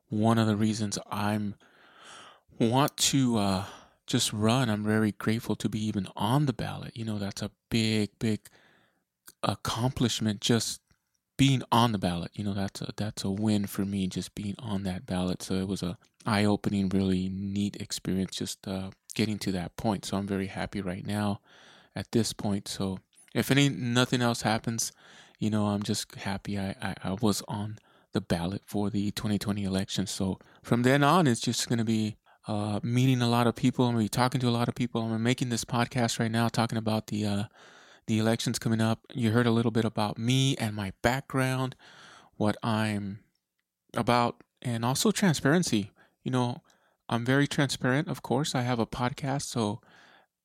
one 0.09 0.37
of 0.37 0.47
the 0.47 0.55
reasons 0.55 0.97
I'm 1.11 1.55
want 2.59 2.95
to 2.97 3.37
uh, 3.37 3.63
just 4.05 4.33
run. 4.33 4.69
I'm 4.69 4.83
very 4.83 5.13
grateful 5.13 5.55
to 5.57 5.69
be 5.69 5.83
even 5.85 6.07
on 6.15 6.45
the 6.45 6.53
ballot. 6.53 6.95
You 6.95 7.05
know, 7.05 7.17
that's 7.17 7.41
a 7.41 7.51
big, 7.69 8.09
big 8.19 8.41
accomplishment. 9.43 10.41
Just 10.41 10.81
being 11.37 11.63
on 11.71 11.93
the 11.93 11.97
ballot. 11.97 12.31
You 12.33 12.43
know, 12.43 12.53
that's 12.53 12.81
a 12.81 12.91
that's 12.97 13.23
a 13.23 13.29
win 13.31 13.65
for 13.65 13.85
me. 13.85 14.07
Just 14.07 14.35
being 14.35 14.55
on 14.59 14.83
that 14.83 15.05
ballot. 15.05 15.41
So 15.41 15.55
it 15.55 15.67
was 15.67 15.81
a 15.81 15.97
eye 16.25 16.45
opening, 16.45 16.89
really 16.89 17.29
neat 17.29 17.77
experience. 17.79 18.35
Just 18.35 18.67
uh, 18.67 18.91
getting 19.15 19.37
to 19.39 19.51
that 19.53 19.75
point. 19.75 20.05
So 20.05 20.17
I'm 20.17 20.27
very 20.27 20.47
happy 20.47 20.81
right 20.81 21.05
now 21.05 21.41
at 21.95 22.11
this 22.11 22.33
point. 22.33 22.67
So 22.67 22.99
if 23.33 23.51
any 23.51 23.69
nothing 23.69 24.21
else 24.21 24.41
happens, 24.41 24.91
you 25.39 25.49
know, 25.49 25.67
I'm 25.67 25.83
just 25.83 26.15
happy 26.15 26.57
I, 26.57 26.75
I, 26.81 26.95
I 27.03 27.13
was 27.13 27.41
on 27.47 27.79
the 28.13 28.21
ballot 28.21 28.63
for 28.65 28.89
the 28.89 29.11
2020 29.11 29.63
election. 29.63 30.07
So 30.07 30.39
from 30.63 30.83
then 30.83 31.03
on, 31.03 31.27
it's 31.27 31.41
just 31.41 31.69
going 31.69 31.79
to 31.79 31.85
be 31.85 32.17
uh, 32.47 32.79
meeting 32.81 33.21
a 33.21 33.29
lot 33.29 33.47
of 33.47 33.55
people. 33.55 33.85
I'm 33.85 33.93
going 33.93 34.05
to 34.05 34.11
be 34.11 34.17
talking 34.17 34.41
to 34.41 34.47
a 34.47 34.51
lot 34.51 34.67
of 34.67 34.75
people. 34.75 35.01
I'm 35.01 35.21
making 35.21 35.49
this 35.49 35.65
podcast 35.65 36.19
right 36.19 36.31
now 36.31 36.47
talking 36.47 36.77
about 36.77 37.07
the 37.07 37.25
uh, 37.25 37.43
the 38.07 38.17
elections 38.17 38.57
coming 38.57 38.81
up. 38.81 39.01
You 39.13 39.31
heard 39.31 39.45
a 39.45 39.51
little 39.51 39.71
bit 39.71 39.85
about 39.85 40.17
me 40.17 40.55
and 40.57 40.75
my 40.75 40.93
background, 41.03 41.75
what 42.37 42.57
I'm 42.63 43.19
about, 43.95 44.43
and 44.63 44.83
also 44.83 45.11
transparency. 45.11 45.91
You 46.23 46.31
know, 46.31 46.63
I'm 47.09 47.25
very 47.25 47.47
transparent, 47.47 48.07
of 48.07 48.21
course. 48.21 48.53
I 48.53 48.61
have 48.61 48.79
a 48.79 48.85
podcast, 48.85 49.43
so 49.43 49.81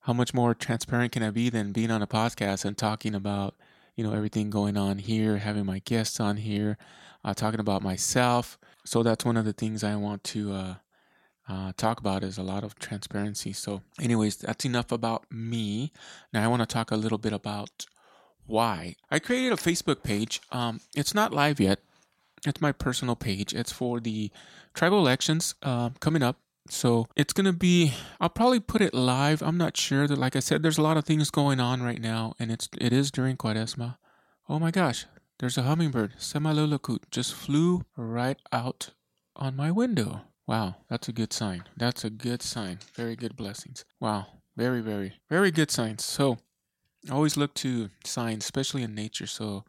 how 0.00 0.14
much 0.14 0.32
more 0.32 0.54
transparent 0.54 1.12
can 1.12 1.22
I 1.22 1.30
be 1.30 1.50
than 1.50 1.72
being 1.72 1.90
on 1.90 2.00
a 2.00 2.06
podcast 2.06 2.64
and 2.64 2.76
talking 2.76 3.14
about, 3.14 3.54
you 3.96 4.02
know, 4.02 4.14
everything 4.14 4.48
going 4.48 4.76
on 4.76 4.98
here, 4.98 5.36
having 5.36 5.66
my 5.66 5.80
guests 5.80 6.18
on 6.20 6.38
here, 6.38 6.78
uh, 7.22 7.34
talking 7.34 7.60
about 7.60 7.82
myself. 7.82 8.58
So 8.84 9.02
that's 9.02 9.24
one 9.26 9.36
of 9.36 9.44
the 9.44 9.52
things 9.52 9.84
I 9.84 9.96
want 9.96 10.24
to 10.24 10.52
uh, 10.52 10.74
uh, 11.48 11.72
talk 11.76 12.00
about 12.00 12.22
is 12.24 12.38
a 12.38 12.42
lot 12.42 12.64
of 12.64 12.78
transparency. 12.78 13.52
So, 13.52 13.82
anyways, 14.00 14.36
that's 14.36 14.64
enough 14.64 14.90
about 14.90 15.26
me. 15.30 15.92
Now, 16.32 16.44
I 16.44 16.48
want 16.48 16.60
to 16.60 16.66
talk 16.66 16.90
a 16.90 16.96
little 16.96 17.18
bit 17.18 17.34
about 17.34 17.86
why 18.46 18.96
I 19.10 19.18
created 19.18 19.52
a 19.52 19.56
Facebook 19.56 20.02
page. 20.02 20.40
Um, 20.50 20.80
it's 20.94 21.14
not 21.14 21.32
live 21.32 21.60
yet. 21.60 21.80
It's 22.46 22.60
my 22.60 22.72
personal 22.72 23.16
page. 23.16 23.54
It's 23.54 23.72
for 23.72 24.00
the 24.00 24.30
tribal 24.74 24.98
elections 24.98 25.54
uh, 25.62 25.90
coming 26.00 26.22
up. 26.22 26.38
So 26.68 27.06
it's 27.16 27.32
gonna 27.32 27.52
be. 27.52 27.92
I'll 28.20 28.30
probably 28.30 28.60
put 28.60 28.80
it 28.80 28.94
live. 28.94 29.42
I'm 29.42 29.58
not 29.58 29.76
sure 29.76 30.06
that. 30.06 30.18
Like 30.18 30.36
I 30.36 30.40
said, 30.40 30.62
there's 30.62 30.78
a 30.78 30.82
lot 30.82 30.96
of 30.96 31.04
things 31.04 31.30
going 31.30 31.60
on 31.60 31.82
right 31.82 32.00
now, 32.00 32.34
and 32.38 32.50
it's 32.50 32.68
it 32.80 32.92
is 32.92 33.10
during 33.10 33.36
Quaresma. 33.36 33.98
Oh 34.48 34.58
my 34.58 34.70
gosh, 34.70 35.06
there's 35.38 35.58
a 35.58 35.62
hummingbird. 35.62 36.14
Semalolokut 36.18 37.10
just 37.10 37.34
flew 37.34 37.84
right 37.96 38.38
out 38.52 38.90
on 39.36 39.56
my 39.56 39.70
window. 39.70 40.22
Wow, 40.46 40.76
that's 40.88 41.08
a 41.08 41.12
good 41.12 41.32
sign. 41.32 41.64
That's 41.76 42.04
a 42.04 42.10
good 42.10 42.42
sign. 42.42 42.78
Very 42.94 43.16
good 43.16 43.36
blessings. 43.36 43.84
Wow, 44.00 44.26
very, 44.56 44.80
very, 44.80 45.14
very 45.30 45.50
good 45.50 45.70
signs. 45.70 46.04
So, 46.04 46.38
I 47.08 47.14
always 47.14 47.36
look 47.36 47.54
to 47.54 47.90
signs, 48.04 48.44
especially 48.44 48.82
in 48.82 48.94
nature. 48.94 49.26
So, 49.26 49.64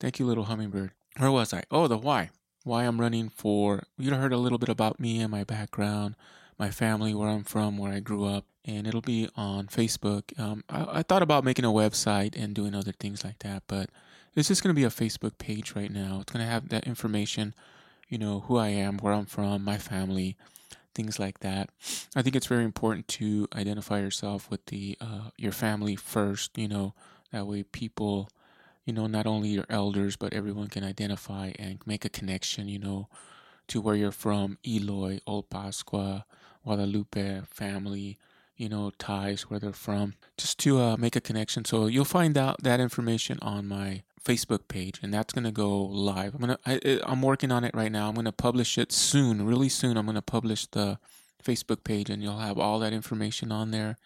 thank 0.00 0.18
you, 0.18 0.26
little 0.26 0.44
hummingbird. 0.44 0.92
Where 1.16 1.30
was 1.30 1.52
I? 1.52 1.64
Oh, 1.70 1.88
the 1.88 1.98
why. 1.98 2.30
Why 2.68 2.84
I'm 2.84 3.00
running 3.00 3.30
for. 3.30 3.84
You 3.98 4.14
heard 4.14 4.32
a 4.32 4.38
little 4.38 4.58
bit 4.58 4.68
about 4.68 5.00
me 5.00 5.20
and 5.20 5.30
my 5.30 5.44
background, 5.44 6.14
my 6.58 6.70
family, 6.70 7.14
where 7.14 7.28
I'm 7.28 7.44
from, 7.44 7.78
where 7.78 7.92
I 7.92 8.00
grew 8.00 8.24
up, 8.24 8.44
and 8.64 8.86
it'll 8.86 9.00
be 9.00 9.28
on 9.36 9.66
Facebook. 9.66 10.38
Um, 10.38 10.64
I, 10.68 10.98
I 10.98 11.02
thought 11.02 11.22
about 11.22 11.44
making 11.44 11.64
a 11.64 11.68
website 11.68 12.36
and 12.36 12.54
doing 12.54 12.74
other 12.74 12.92
things 12.92 13.24
like 13.24 13.38
that, 13.40 13.62
but 13.66 13.90
it's 14.34 14.48
just 14.48 14.62
going 14.62 14.74
to 14.74 14.78
be 14.78 14.84
a 14.84 14.90
Facebook 14.90 15.38
page 15.38 15.74
right 15.74 15.90
now. 15.90 16.18
It's 16.20 16.32
going 16.32 16.44
to 16.44 16.50
have 16.50 16.68
that 16.68 16.86
information 16.86 17.54
you 18.08 18.18
know, 18.18 18.40
who 18.40 18.56
I 18.56 18.68
am, 18.68 18.98
where 18.98 19.12
I'm 19.12 19.26
from, 19.26 19.64
my 19.64 19.78
family, 19.78 20.36
things 20.94 21.18
like 21.18 21.40
that. 21.40 21.70
I 22.16 22.22
think 22.22 22.34
it's 22.34 22.46
very 22.46 22.64
important 22.64 23.06
to 23.08 23.46
identify 23.54 24.00
yourself 24.00 24.50
with 24.50 24.64
the 24.66 24.96
uh, 25.00 25.30
your 25.36 25.52
family 25.52 25.94
first. 25.94 26.56
You 26.56 26.68
know, 26.68 26.94
that 27.32 27.46
way 27.46 27.62
people, 27.62 28.30
you 28.88 28.94
know, 28.94 29.06
not 29.06 29.26
only 29.26 29.50
your 29.50 29.66
elders 29.68 30.16
but 30.16 30.32
everyone 30.32 30.68
can 30.68 30.82
identify 30.82 31.52
and 31.58 31.78
make 31.84 32.06
a 32.06 32.08
connection. 32.08 32.68
You 32.68 32.78
know, 32.78 33.08
to 33.66 33.82
where 33.82 33.94
you're 33.94 34.10
from, 34.10 34.56
Eloy, 34.66 35.20
Old 35.26 35.50
Pascua, 35.50 36.24
Guadalupe 36.64 37.42
family. 37.50 38.16
You 38.56 38.70
know, 38.70 38.90
ties 38.98 39.42
where 39.42 39.60
they're 39.60 39.72
from, 39.72 40.14
just 40.36 40.58
to 40.60 40.80
uh, 40.80 40.96
make 40.96 41.14
a 41.14 41.20
connection. 41.20 41.64
So 41.64 41.86
you'll 41.86 42.04
find 42.04 42.36
out 42.36 42.62
that 42.64 42.80
information 42.80 43.38
on 43.40 43.68
my 43.68 44.02
Facebook 44.24 44.66
page, 44.68 44.98
and 45.02 45.12
that's 45.12 45.34
gonna 45.34 45.52
go 45.52 45.80
live. 45.82 46.34
I'm 46.34 46.40
gonna 46.40 46.58
I, 46.64 47.00
I'm 47.04 47.20
working 47.20 47.52
on 47.52 47.64
it 47.64 47.74
right 47.74 47.92
now. 47.92 48.08
I'm 48.08 48.14
gonna 48.14 48.32
publish 48.32 48.78
it 48.78 48.90
soon, 48.90 49.44
really 49.44 49.68
soon. 49.68 49.98
I'm 49.98 50.06
gonna 50.06 50.22
publish 50.22 50.66
the 50.66 50.98
Facebook 51.44 51.84
page, 51.84 52.08
and 52.08 52.22
you'll 52.22 52.38
have 52.38 52.58
all 52.58 52.78
that 52.78 52.94
information 52.94 53.52
on 53.52 53.70
there, 53.70 53.98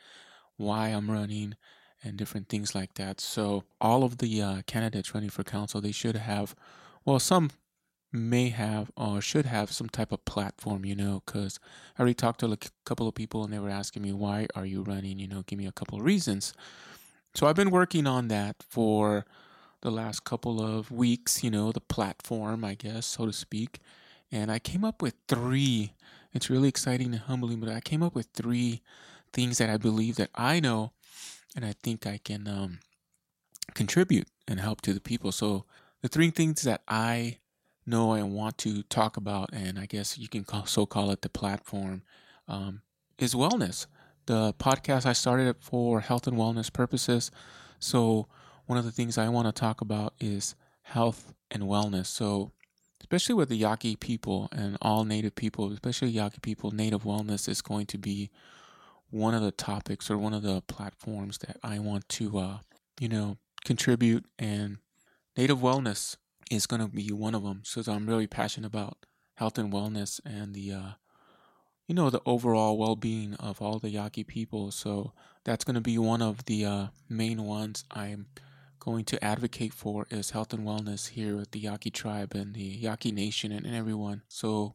why 0.57 0.89
I'm 0.89 1.09
running, 1.09 1.55
and 2.02 2.16
different 2.16 2.49
things 2.49 2.75
like 2.75 2.94
that. 2.94 3.21
So 3.21 3.64
all 3.80 4.04
of 4.04 4.18
the 4.18 4.42
uh, 4.42 4.62
candidates 4.66 5.14
running 5.14 5.30
for 5.30 5.44
council, 5.44 5.80
they 5.80 5.92
should 5.92 6.16
have, 6.16 6.54
well, 7.04 7.18
some 7.18 7.50
may 8.12 8.50
have 8.50 8.90
or 8.97 9.21
should 9.21 9.47
have 9.47 9.73
some 9.73 9.88
type 9.88 10.12
of 10.12 10.25
platform, 10.25 10.85
you 10.85 10.94
know, 10.94 11.23
because 11.25 11.59
I 11.97 12.00
already 12.00 12.14
talked 12.14 12.40
to 12.40 12.52
a 12.52 12.59
couple 12.85 13.09
of 13.09 13.14
people 13.14 13.44
and 13.44 13.52
they 13.52 13.59
were 13.59 13.71
asking 13.71 14.02
me, 14.02 14.12
why 14.12 14.47
are 14.54 14.66
you 14.66 14.82
running? 14.82 15.18
You 15.18 15.28
know, 15.28 15.42
give 15.47 15.59
me 15.59 15.66
a 15.66 15.73
couple 15.73 15.99
of 15.99 16.04
reasons. 16.04 16.52
So 17.35 17.47
I've 17.47 17.56
been 17.56 17.71
working 17.71 18.06
on 18.06 18.28
that 18.28 18.56
for 18.68 19.25
the 19.80 19.90
last 19.90 20.25
couple 20.25 20.62
of 20.62 20.90
weeks, 20.90 21.42
you 21.42 21.50
know, 21.50 21.73
the 21.73 21.80
platform, 21.80 22.64
I 22.64 22.75
guess, 22.75 23.06
so 23.06 23.26
to 23.26 23.32
speak. 23.32 23.80
And 24.30 24.50
I 24.50 24.59
came 24.59 24.85
up 24.85 25.02
with 25.02 25.14
three. 25.28 25.94
It's 26.32 26.50
really 26.50 26.68
exciting 26.68 27.12
and 27.12 27.23
humbling, 27.23 27.61
but 27.61 27.68
I 27.71 27.80
came 27.80 28.02
up 28.02 28.14
with 28.14 28.28
three 28.35 28.82
things 29.32 29.59
that 29.59 29.71
I 29.71 29.78
believe 29.78 30.16
that 30.16 30.30
I 30.35 30.61
know 30.61 30.92
and 31.56 31.64
I 31.64 31.75
think 31.82 32.06
I 32.06 32.18
can 32.18 32.49
um, 32.49 32.78
contribute 33.75 34.28
and 34.49 34.61
help 34.61 34.80
to 34.82 34.92
the 34.92 35.00
people. 35.00 35.32
So 35.32 35.64
the 36.02 36.09
three 36.09 36.30
things 36.30 36.62
that 36.62 36.82
I 36.88 37.38
know 37.87 38.12
and 38.12 38.32
want 38.32 38.59
to 38.59 38.82
talk 38.85 39.16
about, 39.16 39.50
and 39.52 39.78
I 39.78 39.87
guess 39.87 40.18
you 40.18 40.28
can 40.28 40.44
call, 40.44 40.66
so 40.66 40.87
call 40.87 41.11
it 41.11 41.23
the 41.23 41.28
platform, 41.28 42.02
um, 42.49 42.82
is 43.18 43.35
wellness. 43.35 43.87
The 44.26 44.54
podcast 44.54 45.06
I 45.06 45.12
started 45.12 45.49
it 45.49 45.56
for 45.61 46.00
health 46.00 46.26
and 46.26 46.37
wellness 46.37 46.73
purposes. 46.73 47.30
So 47.78 48.28
one 48.66 48.78
of 48.78 48.85
the 48.85 48.92
things 48.92 49.18
I 49.18 49.28
want 49.28 49.47
to 49.49 49.52
talk 49.52 49.80
about 49.80 50.14
is 50.21 50.54
health 50.82 51.35
and 51.50 51.64
wellness. 51.64 52.06
So, 52.06 52.52
especially 53.00 53.35
with 53.35 53.49
the 53.49 53.56
Yaqui 53.56 53.97
people 53.97 54.49
and 54.52 54.78
all 54.80 55.04
Native 55.04 55.35
people, 55.35 55.73
especially 55.73 56.11
Yaqui 56.11 56.38
people, 56.40 56.71
Native 56.71 57.02
wellness 57.02 57.49
is 57.49 57.61
going 57.61 57.87
to 57.87 57.99
be 57.99 58.30
one 59.12 59.35
of 59.35 59.42
the 59.42 59.52
topics 59.52 60.11
or 60.11 60.16
one 60.16 60.33
of 60.33 60.42
the 60.42 60.62
platforms 60.62 61.38
that 61.38 61.59
I 61.62 61.78
want 61.78 62.09
to, 62.11 62.38
uh, 62.38 62.59
you 62.99 63.09
know, 63.09 63.37
contribute. 63.64 64.25
And 64.38 64.78
Native 65.37 65.59
wellness 65.59 66.16
is 66.50 66.66
going 66.66 66.81
to 66.81 66.88
be 66.88 67.12
one 67.12 67.35
of 67.35 67.42
them. 67.42 67.61
So, 67.64 67.83
I'm 67.92 68.09
really 68.09 68.26
passionate 68.26 68.66
about 68.66 69.04
health 69.35 69.59
and 69.59 69.73
wellness 69.73 70.19
and 70.25 70.54
the, 70.54 70.73
uh, 70.73 70.90
you 71.87 71.95
know, 71.95 72.09
the 72.09 72.23
overall 72.25 72.78
well 72.78 72.97
being 72.97 73.35
of 73.35 73.61
all 73.61 73.78
the 73.78 73.90
Yaqui 73.90 74.25
people. 74.25 74.71
So, 74.71 75.12
that's 75.45 75.64
going 75.64 75.75
to 75.75 75.83
be 75.83 75.99
one 75.99 76.23
of 76.23 76.47
the 76.47 76.64
uh, 76.64 76.87
main 77.09 77.42
ones 77.45 77.85
I'm 77.90 78.26
going 78.78 79.04
to 79.04 79.23
advocate 79.23 79.75
for 79.75 80.07
is 80.11 80.31
health 80.31 80.54
and 80.54 80.66
wellness 80.66 81.11
here 81.11 81.37
with 81.37 81.50
the 81.50 81.61
Yaqui 81.61 81.90
tribe 81.90 82.35
and 82.35 82.54
the 82.54 82.62
Yaqui 82.62 83.12
nation 83.12 83.52
and, 83.52 83.66
and 83.66 83.76
everyone. 83.76 84.23
So, 84.28 84.75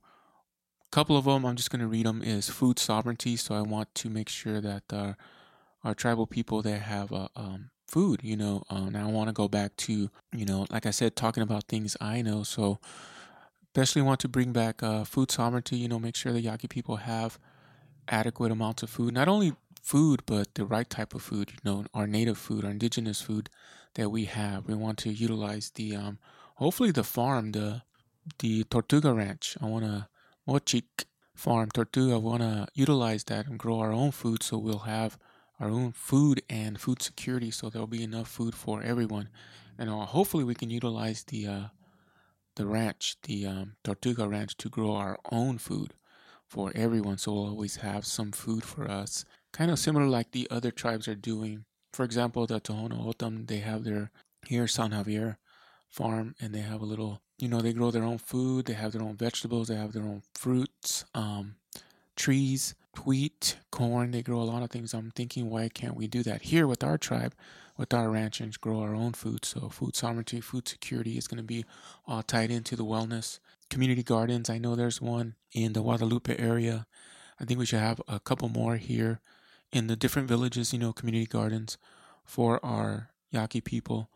couple 0.91 1.17
of 1.17 1.25
them, 1.25 1.45
I'm 1.45 1.55
just 1.55 1.69
going 1.71 1.81
to 1.81 1.87
read 1.87 2.05
them, 2.05 2.21
is 2.21 2.49
food 2.49 2.79
sovereignty. 2.79 3.35
So, 3.35 3.55
I 3.55 3.61
want 3.61 3.93
to 3.95 4.09
make 4.09 4.29
sure 4.29 4.61
that 4.61 4.83
uh, 4.91 5.13
our 5.83 5.93
tribal 5.93 6.27
people 6.27 6.61
they 6.61 6.77
have 6.77 7.11
uh, 7.11 7.27
um, 7.35 7.69
food, 7.87 8.21
you 8.23 8.37
know. 8.37 8.63
Um, 8.69 8.91
now, 8.91 9.07
I 9.07 9.11
want 9.11 9.29
to 9.29 9.33
go 9.33 9.47
back 9.47 9.75
to, 9.77 10.09
you 10.33 10.45
know, 10.45 10.65
like 10.69 10.85
I 10.85 10.91
said, 10.91 11.15
talking 11.15 11.43
about 11.43 11.65
things 11.65 11.95
I 12.01 12.21
know. 12.21 12.43
So, 12.43 12.79
especially 13.75 14.01
want 14.01 14.19
to 14.21 14.27
bring 14.27 14.51
back 14.51 14.81
uh, 14.81 15.03
food 15.03 15.31
sovereignty, 15.31 15.77
you 15.77 15.87
know, 15.87 15.99
make 15.99 16.15
sure 16.15 16.33
the 16.33 16.41
Yaqui 16.41 16.67
people 16.67 16.97
have 16.97 17.37
adequate 18.07 18.51
amounts 18.51 18.83
of 18.83 18.89
food, 18.89 19.13
not 19.13 19.27
only 19.27 19.53
food, 19.81 20.23
but 20.25 20.55
the 20.55 20.65
right 20.65 20.89
type 20.89 21.13
of 21.13 21.21
food, 21.21 21.51
you 21.51 21.59
know, 21.63 21.85
our 21.93 22.07
native 22.07 22.37
food, 22.37 22.65
our 22.65 22.71
indigenous 22.71 23.21
food 23.21 23.49
that 23.93 24.09
we 24.09 24.25
have. 24.25 24.65
We 24.65 24.73
want 24.73 24.97
to 24.99 25.11
utilize 25.11 25.71
the, 25.75 25.95
um, 25.95 26.17
hopefully 26.55 26.91
the 26.91 27.03
farm, 27.03 27.51
the, 27.51 27.83
the 28.39 28.63
Tortuga 28.65 29.13
Ranch. 29.13 29.57
I 29.61 29.65
want 29.65 29.85
to, 29.85 30.07
Mochik 30.47 31.05
Farm, 31.35 31.69
Tortuga, 31.69 32.17
want 32.17 32.41
to 32.41 32.67
utilize 32.73 33.25
that 33.25 33.47
and 33.47 33.59
grow 33.59 33.79
our 33.79 33.91
own 33.91 34.11
food 34.11 34.41
so 34.41 34.57
we'll 34.57 34.79
have 34.79 35.17
our 35.59 35.69
own 35.69 35.91
food 35.91 36.41
and 36.49 36.79
food 36.79 37.01
security 37.01 37.51
so 37.51 37.69
there'll 37.69 37.85
be 37.85 38.01
enough 38.01 38.29
food 38.29 38.55
for 38.55 38.81
everyone. 38.81 39.27
And 39.77 39.89
uh, 39.89 40.05
hopefully 40.05 40.45
we 40.45 40.55
can 40.55 40.69
utilize 40.69 41.23
the, 41.25 41.47
uh, 41.47 41.63
the 42.55 42.65
ranch, 42.65 43.17
the 43.23 43.45
um, 43.45 43.75
Tortuga 43.83 44.27
Ranch, 44.27 44.55
to 44.57 44.69
grow 44.69 44.95
our 44.95 45.19
own 45.31 45.57
food 45.57 45.93
for 46.47 46.71
everyone. 46.73 47.17
So 47.17 47.33
we'll 47.33 47.47
always 47.47 47.77
have 47.77 48.05
some 48.05 48.31
food 48.31 48.63
for 48.63 48.89
us. 48.89 49.25
Kind 49.51 49.69
of 49.69 49.79
similar 49.79 50.07
like 50.07 50.31
the 50.31 50.47
other 50.49 50.71
tribes 50.71 51.07
are 51.07 51.15
doing. 51.15 51.65
For 51.91 52.05
example, 52.05 52.47
the 52.47 52.61
Tohono 52.61 53.05
O'odham, 53.05 53.47
they 53.47 53.59
have 53.59 53.83
their 53.83 54.11
here 54.47 54.67
San 54.67 54.91
Xavier 54.91 55.37
farm 55.89 56.35
and 56.39 56.55
they 56.55 56.61
have 56.61 56.81
a 56.81 56.85
little, 56.85 57.21
you 57.37 57.47
know, 57.47 57.61
they 57.61 57.73
grow 57.73 57.91
their 57.91 58.03
own 58.03 58.17
food. 58.17 58.65
They 58.65 58.73
have 58.73 58.93
their 58.93 59.01
own 59.01 59.15
vegetables. 59.15 59.67
They 59.67 59.75
have 59.75 59.93
their 59.93 60.03
own 60.03 60.23
fruits, 60.33 61.05
um, 61.13 61.55
trees, 62.15 62.73
wheat, 63.05 63.57
corn. 63.71 64.11
They 64.11 64.23
grow 64.23 64.41
a 64.41 64.43
lot 64.43 64.63
of 64.63 64.71
things. 64.71 64.93
I'm 64.93 65.11
thinking, 65.11 65.49
why 65.49 65.69
can't 65.69 65.95
we 65.95 66.07
do 66.07 66.23
that 66.23 66.43
here 66.43 66.65
with 66.65 66.83
our 66.83 66.97
tribe, 66.97 67.35
with 67.77 67.93
our 67.93 68.09
ranch 68.09 68.41
and 68.41 68.59
grow 68.59 68.79
our 68.79 68.95
own 68.95 69.13
food? 69.13 69.45
So 69.45 69.69
food 69.69 69.95
sovereignty, 69.95 70.41
food 70.41 70.67
security 70.67 71.17
is 71.17 71.27
going 71.27 71.37
to 71.37 71.43
be 71.43 71.65
all 72.07 72.23
tied 72.23 72.49
into 72.49 72.75
the 72.75 72.85
wellness. 72.85 73.39
Community 73.69 74.03
gardens, 74.03 74.49
I 74.49 74.57
know 74.57 74.75
there's 74.75 75.01
one 75.01 75.35
in 75.51 75.73
the 75.73 75.81
Guadalupe 75.81 76.37
area. 76.39 76.87
I 77.39 77.45
think 77.45 77.59
we 77.59 77.67
should 77.67 77.79
have 77.79 78.01
a 78.07 78.19
couple 78.19 78.49
more 78.49 78.77
here 78.77 79.19
in 79.71 79.87
the 79.87 79.95
different 79.95 80.27
villages, 80.27 80.73
you 80.73 80.79
know, 80.79 80.93
community 80.93 81.27
gardens 81.27 81.77
for 82.25 82.63
our 82.65 83.11
Yaqui 83.29 83.61
people. 83.61 84.09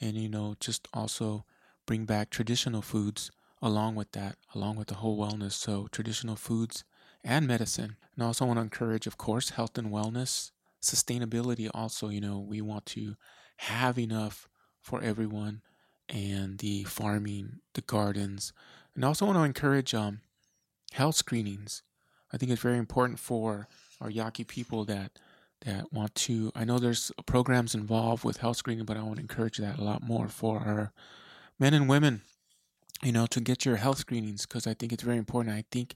And, 0.00 0.16
you 0.16 0.28
know, 0.28 0.56
just 0.58 0.88
also 0.92 1.44
bring 1.86 2.04
back 2.04 2.30
traditional 2.30 2.82
foods 2.82 3.30
along 3.62 3.94
with 3.94 4.12
that, 4.12 4.36
along 4.54 4.76
with 4.76 4.88
the 4.88 4.96
whole 4.96 5.18
wellness. 5.18 5.52
So, 5.52 5.88
traditional 5.90 6.36
foods 6.36 6.84
and 7.22 7.46
medicine. 7.46 7.96
And 8.14 8.22
I 8.22 8.26
also 8.26 8.44
want 8.44 8.58
to 8.58 8.62
encourage, 8.62 9.06
of 9.06 9.16
course, 9.16 9.50
health 9.50 9.78
and 9.78 9.90
wellness, 9.90 10.50
sustainability. 10.82 11.70
Also, 11.72 12.08
you 12.08 12.20
know, 12.20 12.38
we 12.38 12.60
want 12.60 12.86
to 12.86 13.16
have 13.58 13.98
enough 13.98 14.48
for 14.80 15.00
everyone 15.02 15.62
and 16.08 16.58
the 16.58 16.84
farming, 16.84 17.60
the 17.72 17.80
gardens. 17.80 18.52
And 18.94 19.04
I 19.04 19.08
also 19.08 19.26
want 19.26 19.38
to 19.38 19.44
encourage 19.44 19.94
um, 19.94 20.20
health 20.92 21.16
screenings. 21.16 21.82
I 22.32 22.36
think 22.36 22.52
it's 22.52 22.60
very 22.60 22.78
important 22.78 23.18
for 23.18 23.68
our 24.00 24.10
Yaqui 24.10 24.44
people 24.44 24.84
that 24.84 25.18
that 25.64 25.92
want 25.92 26.14
to. 26.14 26.52
I 26.54 26.64
know 26.64 26.78
there's 26.78 27.10
programs 27.24 27.74
involved 27.74 28.22
with 28.22 28.38
health 28.38 28.58
screening, 28.58 28.84
but 28.84 28.98
I 28.98 29.02
want 29.02 29.16
to 29.16 29.22
encourage 29.22 29.56
that 29.58 29.78
a 29.78 29.84
lot 29.84 30.02
more 30.02 30.28
for 30.28 30.58
our 30.58 30.92
men 31.58 31.74
and 31.74 31.88
women. 31.88 32.22
You 33.02 33.12
know, 33.12 33.26
to 33.26 33.40
get 33.40 33.66
your 33.66 33.76
health 33.76 33.98
screenings 33.98 34.46
because 34.46 34.66
I 34.66 34.72
think 34.72 34.92
it's 34.92 35.02
very 35.02 35.18
important. 35.18 35.54
I 35.54 35.64
think 35.70 35.94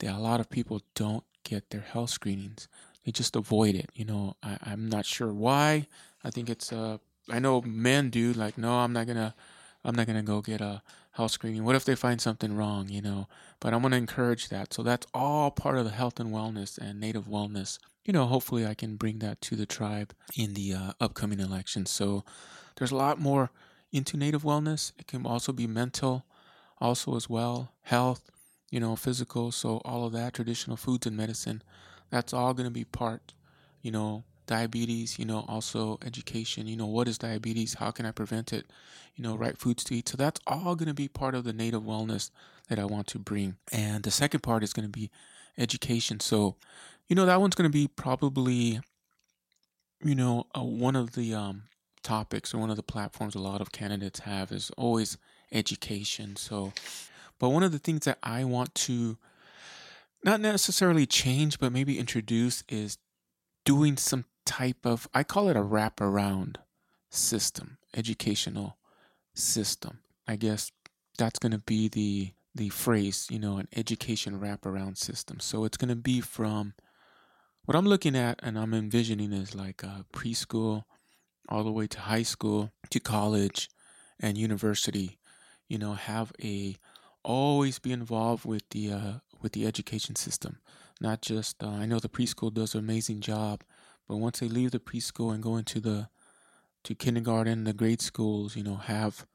that 0.00 0.12
a 0.12 0.18
lot 0.18 0.40
of 0.40 0.50
people 0.50 0.80
don't 0.94 1.22
get 1.44 1.70
their 1.70 1.82
health 1.82 2.10
screenings. 2.10 2.68
They 3.04 3.12
just 3.12 3.36
avoid 3.36 3.74
it. 3.74 3.90
You 3.94 4.04
know, 4.04 4.36
I, 4.42 4.58
I'm 4.62 4.88
not 4.88 5.06
sure 5.06 5.32
why. 5.32 5.86
I 6.24 6.30
think 6.30 6.50
it's 6.50 6.72
uh 6.72 6.98
I 7.30 7.38
know 7.38 7.62
men 7.62 8.10
do 8.10 8.32
like 8.32 8.58
no, 8.58 8.72
I'm 8.72 8.92
not 8.92 9.06
gonna 9.06 9.34
I'm 9.84 9.94
not 9.94 10.06
gonna 10.06 10.22
go 10.22 10.40
get 10.40 10.60
a 10.60 10.82
health 11.12 11.32
screening. 11.32 11.64
What 11.64 11.76
if 11.76 11.84
they 11.84 11.94
find 11.94 12.20
something 12.20 12.56
wrong, 12.56 12.88
you 12.88 13.02
know? 13.02 13.28
But 13.60 13.74
I'm 13.74 13.82
gonna 13.82 13.96
encourage 13.96 14.48
that. 14.48 14.72
So 14.72 14.82
that's 14.82 15.06
all 15.14 15.50
part 15.50 15.78
of 15.78 15.84
the 15.84 15.90
health 15.90 16.18
and 16.18 16.32
wellness 16.32 16.78
and 16.78 17.00
native 17.00 17.26
wellness. 17.26 17.78
You 18.04 18.12
know, 18.12 18.26
hopefully 18.26 18.66
I 18.66 18.74
can 18.74 18.96
bring 18.96 19.18
that 19.20 19.40
to 19.42 19.56
the 19.56 19.66
tribe 19.66 20.12
in 20.36 20.54
the 20.54 20.74
uh, 20.74 20.92
upcoming 21.00 21.38
election. 21.38 21.86
So 21.86 22.24
there's 22.76 22.90
a 22.90 22.96
lot 22.96 23.20
more 23.20 23.50
into 23.92 24.16
native 24.16 24.42
wellness. 24.42 24.92
It 24.98 25.06
can 25.06 25.26
also 25.26 25.52
be 25.52 25.66
mental, 25.66 26.24
also 26.80 27.14
as 27.16 27.28
well, 27.28 27.72
health, 27.82 28.30
you 28.70 28.80
know, 28.80 28.96
physical. 28.96 29.52
So 29.52 29.80
all 29.84 30.06
of 30.06 30.12
that, 30.12 30.34
traditional 30.34 30.76
foods 30.76 31.06
and 31.06 31.16
medicine, 31.16 31.62
that's 32.10 32.32
all 32.32 32.54
going 32.54 32.66
to 32.66 32.70
be 32.70 32.84
part, 32.84 33.34
you 33.82 33.90
know, 33.90 34.24
diabetes, 34.46 35.18
you 35.18 35.24
know, 35.24 35.44
also 35.48 35.98
education, 36.04 36.66
you 36.66 36.76
know, 36.76 36.86
what 36.86 37.08
is 37.08 37.18
diabetes? 37.18 37.74
How 37.74 37.90
can 37.90 38.06
I 38.06 38.10
prevent 38.10 38.52
it? 38.52 38.66
You 39.14 39.22
know, 39.22 39.36
right 39.36 39.56
foods 39.56 39.84
to 39.84 39.94
eat. 39.94 40.08
So 40.08 40.16
that's 40.16 40.40
all 40.46 40.74
going 40.74 40.88
to 40.88 40.94
be 40.94 41.08
part 41.08 41.34
of 41.34 41.44
the 41.44 41.52
native 41.52 41.82
wellness 41.82 42.30
that 42.68 42.78
I 42.78 42.84
want 42.84 43.06
to 43.08 43.18
bring. 43.18 43.56
And 43.70 44.02
the 44.02 44.10
second 44.10 44.40
part 44.40 44.62
is 44.62 44.72
going 44.72 44.86
to 44.86 44.92
be 44.92 45.10
education. 45.58 46.20
So, 46.20 46.56
you 47.08 47.16
know, 47.16 47.26
that 47.26 47.40
one's 47.40 47.54
going 47.54 47.70
to 47.70 47.72
be 47.72 47.88
probably, 47.88 48.80
you 50.02 50.14
know, 50.14 50.46
uh, 50.56 50.62
one 50.62 50.96
of 50.96 51.12
the 51.12 51.34
um, 51.34 51.64
topics 52.02 52.52
or 52.52 52.58
one 52.58 52.70
of 52.70 52.76
the 52.76 52.82
platforms 52.82 53.34
a 53.34 53.40
lot 53.40 53.60
of 53.60 53.72
candidates 53.72 54.20
have 54.20 54.52
is 54.52 54.70
always 54.76 55.18
education. 55.50 56.36
So, 56.36 56.72
but 57.38 57.50
one 57.50 57.62
of 57.62 57.72
the 57.72 57.78
things 57.78 58.04
that 58.04 58.18
I 58.22 58.44
want 58.44 58.74
to 58.76 59.18
not 60.24 60.40
necessarily 60.40 61.06
change, 61.06 61.58
but 61.58 61.72
maybe 61.72 61.98
introduce 61.98 62.62
is 62.68 62.98
doing 63.64 63.96
some 63.96 64.24
type 64.44 64.84
of, 64.84 65.08
I 65.12 65.24
call 65.24 65.48
it 65.48 65.56
a 65.56 65.62
wraparound 65.62 66.56
system, 67.10 67.78
educational 67.94 68.76
system. 69.34 70.00
I 70.26 70.36
guess 70.36 70.70
that's 71.18 71.38
going 71.38 71.52
to 71.52 71.58
be 71.58 71.88
the 71.88 72.32
the 72.54 72.68
phrase, 72.68 73.28
you 73.30 73.38
know, 73.38 73.56
an 73.56 73.66
education 73.74 74.38
wraparound 74.38 74.98
system. 74.98 75.40
So 75.40 75.64
it's 75.64 75.78
going 75.78 75.88
to 75.88 75.96
be 75.96 76.20
from 76.20 76.74
what 77.64 77.74
I'm 77.74 77.86
looking 77.86 78.14
at 78.14 78.38
and 78.42 78.58
I'm 78.58 78.74
envisioning 78.74 79.32
is 79.32 79.54
like 79.54 79.82
a 79.82 80.04
preschool 80.12 80.84
all 81.48 81.64
the 81.64 81.72
way 81.72 81.86
to 81.86 82.00
high 82.00 82.22
school 82.22 82.72
to 82.90 83.00
college 83.00 83.68
and 84.20 84.38
university. 84.38 85.18
You 85.68 85.78
know, 85.78 85.94
have 85.94 86.32
a 86.42 86.76
always 87.22 87.78
be 87.78 87.92
involved 87.92 88.44
with 88.44 88.68
the 88.70 88.92
uh, 88.92 89.12
with 89.40 89.52
the 89.52 89.66
education 89.66 90.16
system. 90.16 90.58
Not 91.00 91.22
just 91.22 91.62
uh, 91.62 91.68
I 91.68 91.86
know 91.86 91.98
the 91.98 92.08
preschool 92.08 92.52
does 92.52 92.74
an 92.74 92.80
amazing 92.80 93.20
job, 93.20 93.62
but 94.08 94.16
once 94.16 94.40
they 94.40 94.48
leave 94.48 94.70
the 94.70 94.78
preschool 94.78 95.32
and 95.32 95.42
go 95.42 95.56
into 95.56 95.80
the 95.80 96.08
to 96.84 96.94
kindergarten, 96.94 97.64
the 97.64 97.72
grade 97.72 98.02
schools, 98.02 98.56
you 98.56 98.62
know, 98.62 98.76
have 98.76 99.26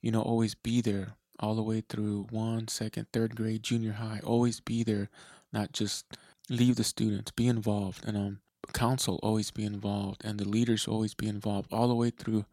you 0.00 0.10
know 0.10 0.22
always 0.22 0.54
be 0.54 0.80
there 0.80 1.14
all 1.40 1.54
the 1.54 1.62
way 1.62 1.80
through 1.80 2.26
one, 2.30 2.68
second, 2.68 3.06
third 3.12 3.34
grade, 3.34 3.62
junior 3.62 3.92
high. 3.92 4.20
Always 4.22 4.60
be 4.60 4.82
there, 4.84 5.08
not 5.52 5.72
just 5.72 6.04
leave 6.48 6.76
the 6.76 6.84
students. 6.84 7.30
Be 7.30 7.48
involved, 7.48 8.04
and 8.06 8.16
um, 8.16 8.40
council 8.70 9.20
always 9.22 9.50
be 9.50 9.64
involved, 9.64 10.24
and 10.24 10.38
the 10.38 10.48
leaders 10.48 10.88
always 10.88 11.14
be 11.14 11.28
involved 11.28 11.72
all 11.72 11.88
the 11.88 11.94
way 11.94 12.10
through 12.10 12.44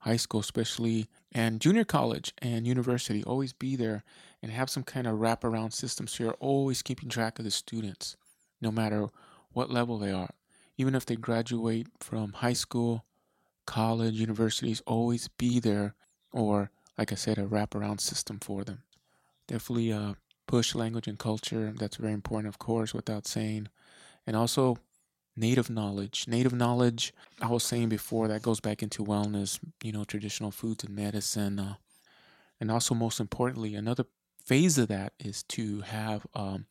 high 0.00 0.16
school, 0.16 0.40
especially, 0.40 1.08
and 1.32 1.60
junior 1.60 1.84
college 1.84 2.32
and 2.38 2.66
university. 2.66 3.24
Always 3.24 3.52
be 3.52 3.76
there 3.76 4.04
and 4.42 4.52
have 4.52 4.68
some 4.70 4.82
kind 4.82 5.06
of 5.06 5.18
wraparound 5.18 5.72
system 5.72 6.06
so 6.06 6.24
you're 6.24 6.32
always 6.34 6.82
keeping 6.82 7.08
track 7.08 7.38
of 7.38 7.44
the 7.44 7.50
students, 7.50 8.16
no 8.60 8.70
matter 8.70 9.08
what 9.52 9.70
level 9.70 9.98
they 9.98 10.12
are. 10.12 10.30
Even 10.76 10.94
if 10.94 11.06
they 11.06 11.16
graduate 11.16 11.86
from 12.00 12.32
high 12.32 12.52
school, 12.52 13.04
college, 13.66 14.14
universities, 14.14 14.82
always 14.86 15.28
be 15.28 15.60
there, 15.60 15.94
or 16.32 16.70
like 16.98 17.12
I 17.12 17.14
said, 17.14 17.38
a 17.38 17.46
wraparound 17.46 18.00
system 18.00 18.38
for 18.40 18.64
them. 18.64 18.82
Definitely 19.48 19.92
uh, 19.92 20.14
push 20.46 20.74
language 20.74 21.08
and 21.08 21.18
culture. 21.18 21.72
That's 21.76 21.96
very 21.96 22.12
important, 22.12 22.48
of 22.48 22.58
course, 22.58 22.92
without 22.92 23.26
saying. 23.26 23.68
And 24.26 24.36
also 24.36 24.78
native 25.36 25.70
knowledge. 25.70 26.26
Native 26.28 26.52
knowledge, 26.52 27.12
I 27.40 27.48
was 27.48 27.64
saying 27.64 27.88
before, 27.88 28.28
that 28.28 28.42
goes 28.42 28.60
back 28.60 28.82
into 28.82 29.04
wellness, 29.04 29.58
you 29.82 29.92
know, 29.92 30.04
traditional 30.04 30.50
foods 30.50 30.84
and 30.84 30.94
medicine. 30.94 31.58
Uh, 31.58 31.74
and 32.60 32.70
also, 32.70 32.94
most 32.94 33.20
importantly, 33.20 33.74
another 33.74 34.04
phase 34.44 34.78
of 34.78 34.88
that 34.88 35.12
is 35.18 35.42
to 35.44 35.80
have 35.82 36.26
um, 36.34 36.66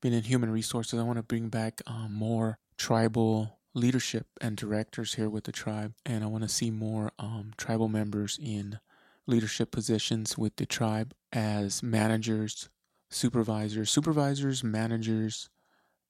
been 0.00 0.12
in 0.12 0.24
human 0.24 0.50
resources. 0.50 0.98
I 0.98 1.02
want 1.02 1.18
to 1.18 1.22
bring 1.22 1.48
back 1.48 1.80
um, 1.86 2.12
more 2.12 2.58
tribal 2.76 3.58
leadership 3.74 4.26
and 4.40 4.56
directors 4.56 5.14
here 5.14 5.28
with 5.28 5.44
the 5.44 5.52
tribe. 5.52 5.94
And 6.04 6.24
I 6.24 6.26
want 6.26 6.42
to 6.44 6.48
see 6.48 6.70
more 6.70 7.12
um, 7.18 7.52
tribal 7.56 7.88
members 7.88 8.38
in 8.42 8.78
leadership 9.26 9.70
positions 9.70 10.38
with 10.38 10.56
the 10.56 10.66
tribe 10.66 11.12
as 11.32 11.82
managers, 11.82 12.68
supervisors, 13.10 13.90
supervisors, 13.90 14.64
managers, 14.64 15.50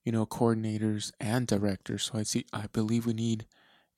you 0.06 0.12
know, 0.12 0.24
coordinators 0.24 1.10
and 1.20 1.48
directors. 1.48 2.04
So 2.04 2.20
I 2.20 2.22
see, 2.22 2.46
I 2.52 2.66
believe 2.72 3.06
we 3.06 3.12
need 3.12 3.44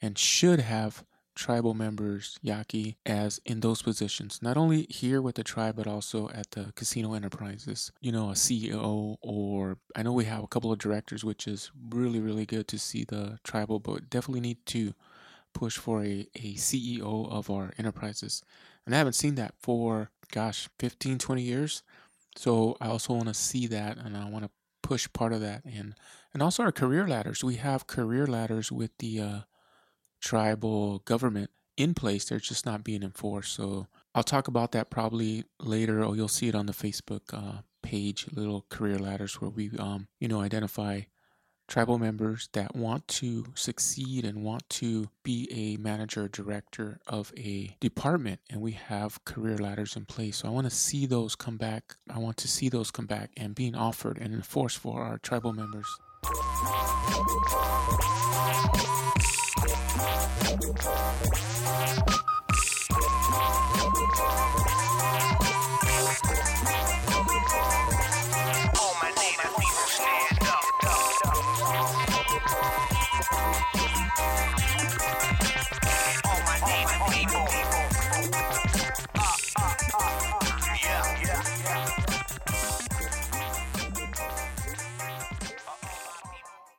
and 0.00 0.16
should 0.16 0.58
have 0.58 1.04
tribal 1.36 1.74
members, 1.74 2.38
Yaqui, 2.40 2.96
as 3.04 3.40
in 3.44 3.60
those 3.60 3.82
positions, 3.82 4.40
not 4.40 4.56
only 4.56 4.86
here 4.88 5.20
with 5.20 5.34
the 5.34 5.44
tribe, 5.44 5.76
but 5.76 5.86
also 5.86 6.30
at 6.30 6.50
the 6.52 6.72
casino 6.74 7.12
enterprises. 7.12 7.92
You 8.00 8.10
know, 8.10 8.30
a 8.30 8.32
CEO, 8.32 9.18
or 9.20 9.76
I 9.94 10.02
know 10.02 10.14
we 10.14 10.24
have 10.24 10.42
a 10.42 10.48
couple 10.48 10.72
of 10.72 10.78
directors, 10.78 11.24
which 11.24 11.46
is 11.46 11.70
really, 11.90 12.20
really 12.20 12.46
good 12.46 12.66
to 12.68 12.78
see 12.78 13.04
the 13.04 13.38
tribal, 13.44 13.78
but 13.78 14.08
definitely 14.08 14.40
need 14.40 14.64
to 14.66 14.94
push 15.52 15.76
for 15.76 16.02
a, 16.02 16.26
a 16.34 16.54
CEO 16.54 17.30
of 17.30 17.50
our 17.50 17.72
enterprises. 17.78 18.42
And 18.86 18.94
I 18.94 18.98
haven't 18.98 19.12
seen 19.12 19.34
that 19.34 19.54
for, 19.60 20.10
gosh, 20.32 20.70
15, 20.78 21.18
20 21.18 21.42
years. 21.42 21.82
So 22.34 22.76
I 22.80 22.88
also 22.88 23.12
want 23.14 23.28
to 23.28 23.34
see 23.34 23.66
that 23.66 23.98
and 23.98 24.16
I 24.16 24.28
want 24.30 24.44
to 24.44 24.50
push 24.82 25.08
part 25.12 25.32
of 25.32 25.40
that 25.40 25.62
in. 25.64 25.94
And 26.32 26.42
also 26.42 26.62
our 26.62 26.72
career 26.72 27.06
ladders. 27.06 27.42
We 27.42 27.56
have 27.56 27.86
career 27.86 28.26
ladders 28.26 28.70
with 28.70 28.90
the 28.98 29.20
uh, 29.20 29.38
tribal 30.20 31.00
government 31.00 31.50
in 31.76 31.94
place. 31.94 32.24
They're 32.24 32.38
just 32.38 32.66
not 32.66 32.84
being 32.84 33.02
enforced. 33.02 33.54
So 33.54 33.86
I'll 34.14 34.22
talk 34.24 34.48
about 34.48 34.72
that 34.72 34.90
probably 34.90 35.44
later, 35.60 36.04
or 36.04 36.16
you'll 36.16 36.28
see 36.28 36.48
it 36.48 36.54
on 36.54 36.66
the 36.66 36.72
Facebook 36.72 37.32
uh, 37.32 37.62
page. 37.82 38.26
Little 38.32 38.66
career 38.68 38.98
ladders 38.98 39.40
where 39.40 39.50
we, 39.50 39.70
um, 39.78 40.08
you 40.20 40.28
know, 40.28 40.40
identify 40.40 41.02
tribal 41.68 41.98
members 41.98 42.48
that 42.54 42.74
want 42.74 43.07
to 43.07 43.44
succeed 43.54 44.24
and 44.24 44.42
want 44.42 44.68
to 44.70 45.09
be 45.22 45.48
a 45.52 45.81
manager 45.81 46.24
or 46.24 46.28
director 46.28 46.98
of 47.07 47.33
a 47.37 47.76
department 47.78 48.40
and 48.50 48.61
we 48.61 48.72
have 48.72 49.22
career 49.24 49.59
ladders 49.59 49.94
in 49.94 50.07
place. 50.07 50.38
So 50.38 50.48
I 50.48 50.50
want 50.50 50.68
to 50.68 50.74
see 50.74 51.07
those 51.07 51.37
come 51.37 51.59
back. 51.59 51.96
I 52.11 52.18
want 52.18 52.38
to 52.38 52.48
see 52.48 52.68
those 52.68 52.90
come 52.90 53.07
back 53.07 53.31
and 53.37 53.54
being 53.54 53.74
offered 53.74 54.18
and 54.18 54.35
enforced 54.35 54.78
for 54.78 55.02
our 55.02 55.18
tribal 55.18 55.52
members. 55.52 55.87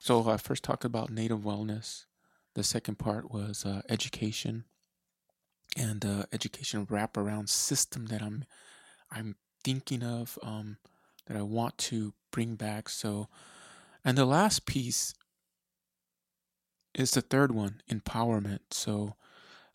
So 0.10 0.28
I 0.28 0.38
first 0.38 0.64
talked 0.64 0.86
about 0.86 1.12
native 1.12 1.42
wellness. 1.42 2.06
The 2.56 2.64
second 2.64 2.98
part 2.98 3.32
was 3.32 3.64
uh, 3.64 3.84
education 3.90 4.64
and 5.78 6.04
uh, 6.04 6.24
education 6.34 6.88
wraparound 6.88 7.48
system 7.48 8.08
that 8.08 8.24
I'm 8.24 8.44
I'm 9.12 9.36
thinking 9.64 10.02
of 10.02 10.40
um, 10.42 10.78
that 11.28 11.38
I 11.38 11.44
want 11.44 11.78
to 11.90 12.16
bring 12.32 12.56
back. 12.56 12.90
So, 12.90 13.28
and 14.04 14.18
the 14.18 14.26
last 14.26 14.66
piece 14.66 15.14
is 16.96 17.12
the 17.12 17.22
third 17.22 17.52
one, 17.52 17.84
empowerment. 17.88 18.62
So, 18.72 19.14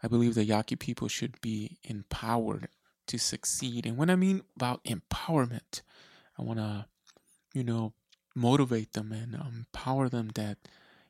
I 0.03 0.09
believe 0.09 0.35
the 0.35 0.45
Yaqui 0.45 0.75
people 0.75 1.07
should 1.07 1.41
be 1.43 1.79
empowered 1.85 2.67
to 3.07 3.19
succeed. 3.19 3.87
And 3.87 3.97
when 3.97 4.11
I 4.11 4.17
mean 4.17 4.43
about 4.57 4.83
empowerment, 4.83 5.83
I 6.37 6.43
want 6.43 6.59
to, 6.59 6.87
you 7.55 7.63
know, 7.63 7.93
motivate 8.35 8.93
them 8.93 9.13
and 9.13 9.35
empower 9.35 10.09
them 10.09 10.31
that 10.35 10.59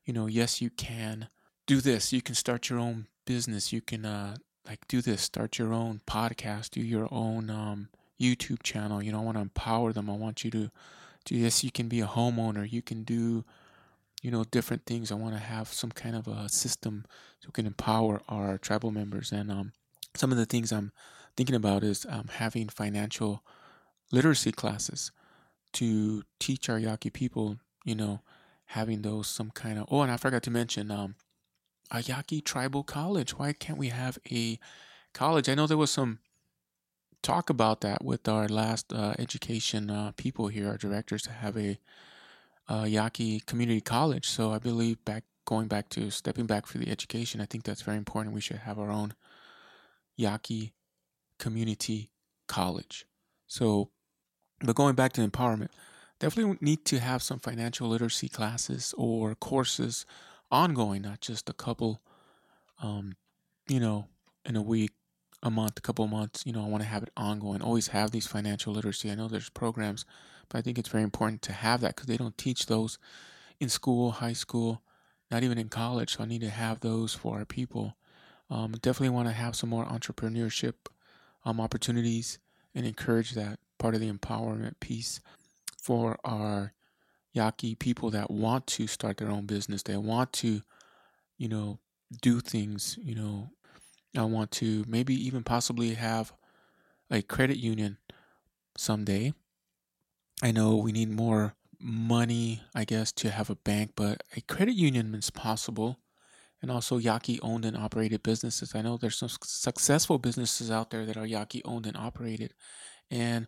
you 0.04 0.12
know 0.12 0.26
yes 0.26 0.60
you 0.60 0.70
can 0.70 1.28
do 1.66 1.80
this. 1.80 2.12
You 2.12 2.20
can 2.20 2.34
start 2.34 2.68
your 2.68 2.78
own 2.78 3.06
business. 3.24 3.72
You 3.72 3.80
can 3.80 4.04
uh 4.04 4.36
like 4.66 4.86
do 4.88 5.00
this. 5.00 5.22
Start 5.22 5.58
your 5.58 5.72
own 5.72 6.00
podcast. 6.06 6.70
Do 6.70 6.80
your 6.80 7.08
own 7.10 7.50
um 7.50 7.88
youtube 8.20 8.62
channel. 8.62 9.02
You 9.02 9.12
know 9.12 9.20
i 9.20 9.24
want 9.24 9.36
to 9.36 9.42
empower 9.42 9.92
them. 9.92 10.10
I 10.10 10.14
want 10.16 10.44
you 10.44 10.50
to 10.52 10.70
do 11.24 11.34
yes 11.34 11.64
you 11.64 11.70
can 11.70 11.88
be 11.88 12.00
a 12.00 12.06
homeowner. 12.06 12.70
You 12.70 12.82
can 12.82 13.04
do 13.04 13.44
you 14.22 14.30
know 14.30 14.44
different 14.44 14.86
things. 14.86 15.10
I 15.10 15.16
want 15.16 15.34
to 15.34 15.40
have 15.40 15.68
some 15.68 15.90
kind 15.90 16.16
of 16.16 16.26
a 16.28 16.48
system 16.48 17.04
so 17.40 17.48
we 17.48 17.52
can 17.52 17.66
empower 17.66 18.22
our 18.28 18.58
tribal 18.58 18.90
members. 18.90 19.32
And 19.32 19.50
um 19.50 19.72
some 20.16 20.30
of 20.30 20.38
the 20.38 20.46
things 20.46 20.72
i'm 20.72 20.92
thinking 21.36 21.56
about 21.56 21.82
is 21.82 22.06
um, 22.08 22.28
having 22.34 22.68
financial 22.68 23.42
literacy 24.12 24.52
classes 24.52 25.10
to 25.74 26.22
teach 26.40 26.68
our 26.68 26.78
Yaqui 26.78 27.10
people, 27.10 27.58
you 27.84 27.94
know, 27.94 28.20
having 28.66 29.02
those 29.02 29.28
some 29.28 29.50
kind 29.50 29.78
of. 29.78 29.86
Oh, 29.90 30.00
and 30.00 30.10
I 30.10 30.16
forgot 30.16 30.42
to 30.44 30.50
mention 30.50 30.90
um, 30.90 31.14
a 31.90 32.00
Yaqui 32.02 32.40
tribal 32.40 32.82
college. 32.82 33.38
Why 33.38 33.52
can't 33.52 33.78
we 33.78 33.88
have 33.88 34.18
a 34.30 34.58
college? 35.12 35.48
I 35.48 35.54
know 35.54 35.66
there 35.66 35.76
was 35.76 35.90
some 35.90 36.18
talk 37.22 37.50
about 37.50 37.80
that 37.80 38.04
with 38.04 38.28
our 38.28 38.48
last 38.48 38.92
uh, 38.92 39.14
education 39.18 39.90
uh, 39.90 40.12
people 40.16 40.48
here, 40.48 40.68
our 40.68 40.76
directors, 40.76 41.22
to 41.22 41.32
have 41.32 41.56
a, 41.56 41.78
a 42.68 42.86
Yaqui 42.86 43.40
community 43.40 43.80
college. 43.80 44.28
So 44.28 44.52
I 44.52 44.58
believe 44.58 45.04
back 45.04 45.24
going 45.44 45.68
back 45.68 45.88
to 45.90 46.10
stepping 46.10 46.46
back 46.46 46.66
for 46.66 46.78
the 46.78 46.90
education, 46.90 47.40
I 47.40 47.46
think 47.46 47.64
that's 47.64 47.82
very 47.82 47.98
important. 47.98 48.34
We 48.34 48.40
should 48.40 48.56
have 48.58 48.78
our 48.78 48.90
own 48.90 49.14
Yaqui 50.16 50.72
community 51.38 52.10
college. 52.46 53.06
So 53.46 53.90
but 54.64 54.76
going 54.76 54.94
back 54.94 55.12
to 55.14 55.26
empowerment, 55.26 55.68
definitely 56.18 56.58
need 56.60 56.84
to 56.86 56.98
have 56.98 57.22
some 57.22 57.38
financial 57.38 57.88
literacy 57.88 58.28
classes 58.28 58.94
or 58.96 59.34
courses 59.34 60.06
ongoing, 60.50 61.02
not 61.02 61.20
just 61.20 61.48
a 61.48 61.52
couple, 61.52 62.00
um, 62.82 63.16
you 63.68 63.80
know, 63.80 64.06
in 64.44 64.56
a 64.56 64.62
week, 64.62 64.92
a 65.42 65.50
month, 65.50 65.78
a 65.78 65.80
couple 65.80 66.06
months. 66.06 66.44
You 66.46 66.52
know, 66.52 66.64
I 66.64 66.68
want 66.68 66.82
to 66.82 66.88
have 66.88 67.02
it 67.02 67.10
ongoing. 67.16 67.62
Always 67.62 67.88
have 67.88 68.10
these 68.10 68.26
financial 68.26 68.72
literacy. 68.72 69.10
I 69.10 69.14
know 69.14 69.28
there's 69.28 69.50
programs, 69.50 70.04
but 70.48 70.58
I 70.58 70.62
think 70.62 70.78
it's 70.78 70.88
very 70.88 71.04
important 71.04 71.42
to 71.42 71.52
have 71.52 71.80
that 71.80 71.96
because 71.96 72.06
they 72.06 72.16
don't 72.16 72.38
teach 72.38 72.66
those 72.66 72.98
in 73.60 73.68
school, 73.68 74.12
high 74.12 74.32
school, 74.32 74.82
not 75.30 75.42
even 75.42 75.58
in 75.58 75.68
college. 75.68 76.16
So 76.16 76.24
I 76.24 76.26
need 76.26 76.42
to 76.42 76.50
have 76.50 76.80
those 76.80 77.14
for 77.14 77.38
our 77.38 77.44
people. 77.44 77.96
Um, 78.50 78.72
definitely 78.72 79.10
want 79.10 79.28
to 79.28 79.34
have 79.34 79.56
some 79.56 79.70
more 79.70 79.84
entrepreneurship 79.84 80.74
um, 81.44 81.60
opportunities 81.60 82.38
and 82.74 82.86
encourage 82.86 83.32
that 83.32 83.58
part 83.84 83.94
of 83.94 84.00
the 84.00 84.10
empowerment 84.10 84.80
piece 84.80 85.20
for 85.76 86.18
our 86.24 86.72
Yaqui 87.34 87.74
people 87.74 88.08
that 88.08 88.30
want 88.30 88.66
to 88.66 88.86
start 88.86 89.18
their 89.18 89.28
own 89.28 89.44
business. 89.44 89.82
They 89.82 89.98
want 89.98 90.32
to, 90.34 90.62
you 91.36 91.48
know, 91.50 91.80
do 92.22 92.40
things, 92.40 92.98
you 93.02 93.14
know, 93.14 93.50
I 94.16 94.22
want 94.22 94.52
to 94.52 94.86
maybe 94.88 95.14
even 95.26 95.44
possibly 95.44 95.92
have 95.96 96.32
a 97.10 97.20
credit 97.20 97.58
union 97.58 97.98
someday. 98.78 99.34
I 100.42 100.50
know 100.50 100.76
we 100.76 100.90
need 100.90 101.10
more 101.10 101.54
money, 101.78 102.62
I 102.74 102.84
guess, 102.86 103.12
to 103.12 103.30
have 103.30 103.50
a 103.50 103.56
bank, 103.56 103.90
but 103.96 104.22
a 104.34 104.40
credit 104.40 104.76
union 104.76 105.14
is 105.14 105.28
possible. 105.28 105.98
And 106.62 106.70
also 106.70 106.96
Yaqui 106.96 107.38
owned 107.42 107.66
and 107.66 107.76
operated 107.76 108.22
businesses. 108.22 108.74
I 108.74 108.80
know 108.80 108.96
there's 108.96 109.18
some 109.18 109.28
successful 109.42 110.18
businesses 110.18 110.70
out 110.70 110.88
there 110.88 111.04
that 111.04 111.18
are 111.18 111.26
Yaqui 111.26 111.62
owned 111.66 111.84
and 111.84 111.98
operated. 111.98 112.54
And, 113.10 113.46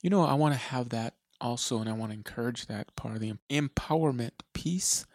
you 0.00 0.10
know, 0.10 0.22
I 0.22 0.34
want 0.34 0.54
to 0.54 0.58
have 0.58 0.90
that 0.90 1.14
also, 1.40 1.78
and 1.80 1.88
I 1.88 1.92
want 1.92 2.12
to 2.12 2.18
encourage 2.18 2.66
that 2.66 2.94
part 2.96 3.14
of 3.14 3.20
the 3.20 3.34
empowerment 3.50 4.32
piece. 4.52 5.06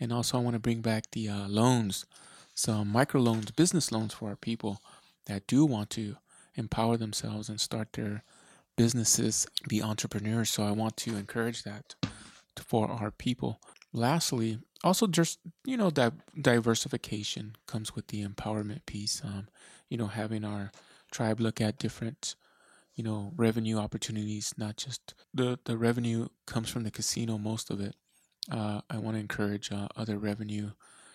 And 0.00 0.12
also, 0.12 0.38
I 0.38 0.40
want 0.40 0.54
to 0.54 0.60
bring 0.60 0.80
back 0.80 1.10
the 1.12 1.28
uh, 1.28 1.48
loans, 1.48 2.04
some 2.54 2.88
micro 2.88 3.20
loans, 3.20 3.50
business 3.50 3.92
loans 3.92 4.14
for 4.14 4.30
our 4.30 4.36
people 4.36 4.82
that 5.26 5.46
do 5.46 5.64
want 5.64 5.90
to 5.90 6.16
empower 6.54 6.96
themselves 6.96 7.48
and 7.48 7.60
start 7.60 7.92
their 7.92 8.24
businesses, 8.76 9.46
be 9.68 9.82
entrepreneurs. 9.82 10.50
So, 10.50 10.64
I 10.64 10.72
want 10.72 10.96
to 10.98 11.16
encourage 11.16 11.62
that 11.62 11.94
for 12.56 12.90
our 12.90 13.10
people. 13.10 13.60
Lastly, 13.92 14.58
also 14.82 15.06
just 15.06 15.38
you 15.64 15.76
know 15.76 15.90
that 15.90 16.12
diversification 16.40 17.56
comes 17.66 17.94
with 17.94 18.08
the 18.08 18.24
empowerment 18.24 18.84
piece. 18.86 19.22
Um, 19.24 19.48
you 19.88 19.96
know, 19.96 20.06
having 20.06 20.44
our 20.44 20.72
tribe 21.10 21.40
look 21.40 21.60
at 21.60 21.78
different 21.78 22.34
you 22.94 23.04
know 23.04 23.32
revenue 23.36 23.78
opportunities 23.78 24.54
not 24.56 24.76
just 24.76 25.14
the 25.32 25.58
the 25.64 25.76
revenue 25.76 26.28
comes 26.46 26.68
from 26.70 26.84
the 26.84 26.90
casino 26.90 27.38
most 27.38 27.70
of 27.70 27.80
it. 27.80 27.94
Uh, 28.50 28.80
i 28.90 28.98
want 28.98 29.14
to 29.16 29.20
encourage 29.20 29.70
uh, 29.72 29.88
other 29.96 30.18
revenue 30.18 30.70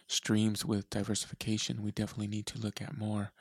streams 0.07 0.65
with 0.65 0.89
diversification. 0.89 1.83
We 1.83 1.91
definitely 1.91 2.27
need 2.27 2.45
to 2.47 2.59
look 2.59 2.81
at 2.81 2.97
more 2.97 3.31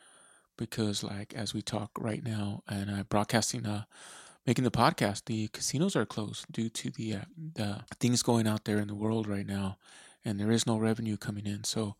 because 0.59 1.03
like 1.05 1.35
as 1.35 1.55
we 1.55 1.62
talk 1.62 1.90
right 1.99 2.25
now 2.25 2.62
and 2.68 2.90
uh, 2.90 3.03
broadcasting 3.05 3.66
uh 3.66 3.85
making 4.46 4.64
the 4.64 4.70
podcast 4.70 5.25
the 5.27 5.49
casinos 5.49 5.96
are 5.96 6.07
closed 6.07 6.46
due 6.53 6.68
to 6.70 6.90
the 6.90 7.14
uh, 7.14 7.20
the 7.55 7.85
things 8.01 8.22
going 8.22 8.46
out 8.46 8.64
there 8.64 8.79
in 8.79 8.88
the 8.88 8.94
world 8.94 9.27
right 9.27 9.46
now 9.46 9.77
and 10.25 10.40
there 10.40 10.51
is 10.51 10.66
no 10.66 10.77
revenue 10.79 11.16
coming 11.16 11.46
in. 11.46 11.64
So 11.64 11.96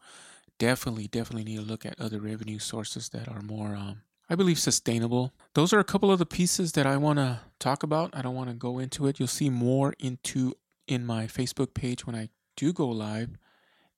definitely 0.59 1.09
definitely 1.09 1.45
need 1.45 1.61
to 1.61 1.63
look 1.67 1.87
at 1.87 2.01
other 2.01 2.21
revenue 2.21 2.59
sources 2.59 3.11
that 3.11 3.29
are 3.29 3.43
more 3.43 3.77
um, 3.77 4.03
I 4.29 4.35
believe 4.35 4.59
sustainable. 4.59 5.33
Those 5.55 5.73
are 5.73 5.79
a 5.79 5.85
couple 5.85 6.11
of 6.11 6.19
the 6.19 6.27
pieces 6.27 6.73
that 6.73 6.87
I 6.87 6.97
want 6.97 7.19
to 7.19 7.41
talk 7.61 7.83
about. 7.83 8.11
I 8.13 8.23
don't 8.23 8.35
want 8.35 8.51
to 8.51 8.57
go 8.57 8.79
into 8.79 9.07
it. 9.07 9.21
You'll 9.21 9.29
see 9.29 9.51
more 9.51 9.95
into 10.01 10.55
in 10.89 11.07
my 11.07 11.27
Facebook 11.27 11.75
page 11.75 12.07
when 12.07 12.17
I 12.17 12.29
do 12.57 12.73
go 12.73 12.89
live 12.89 13.31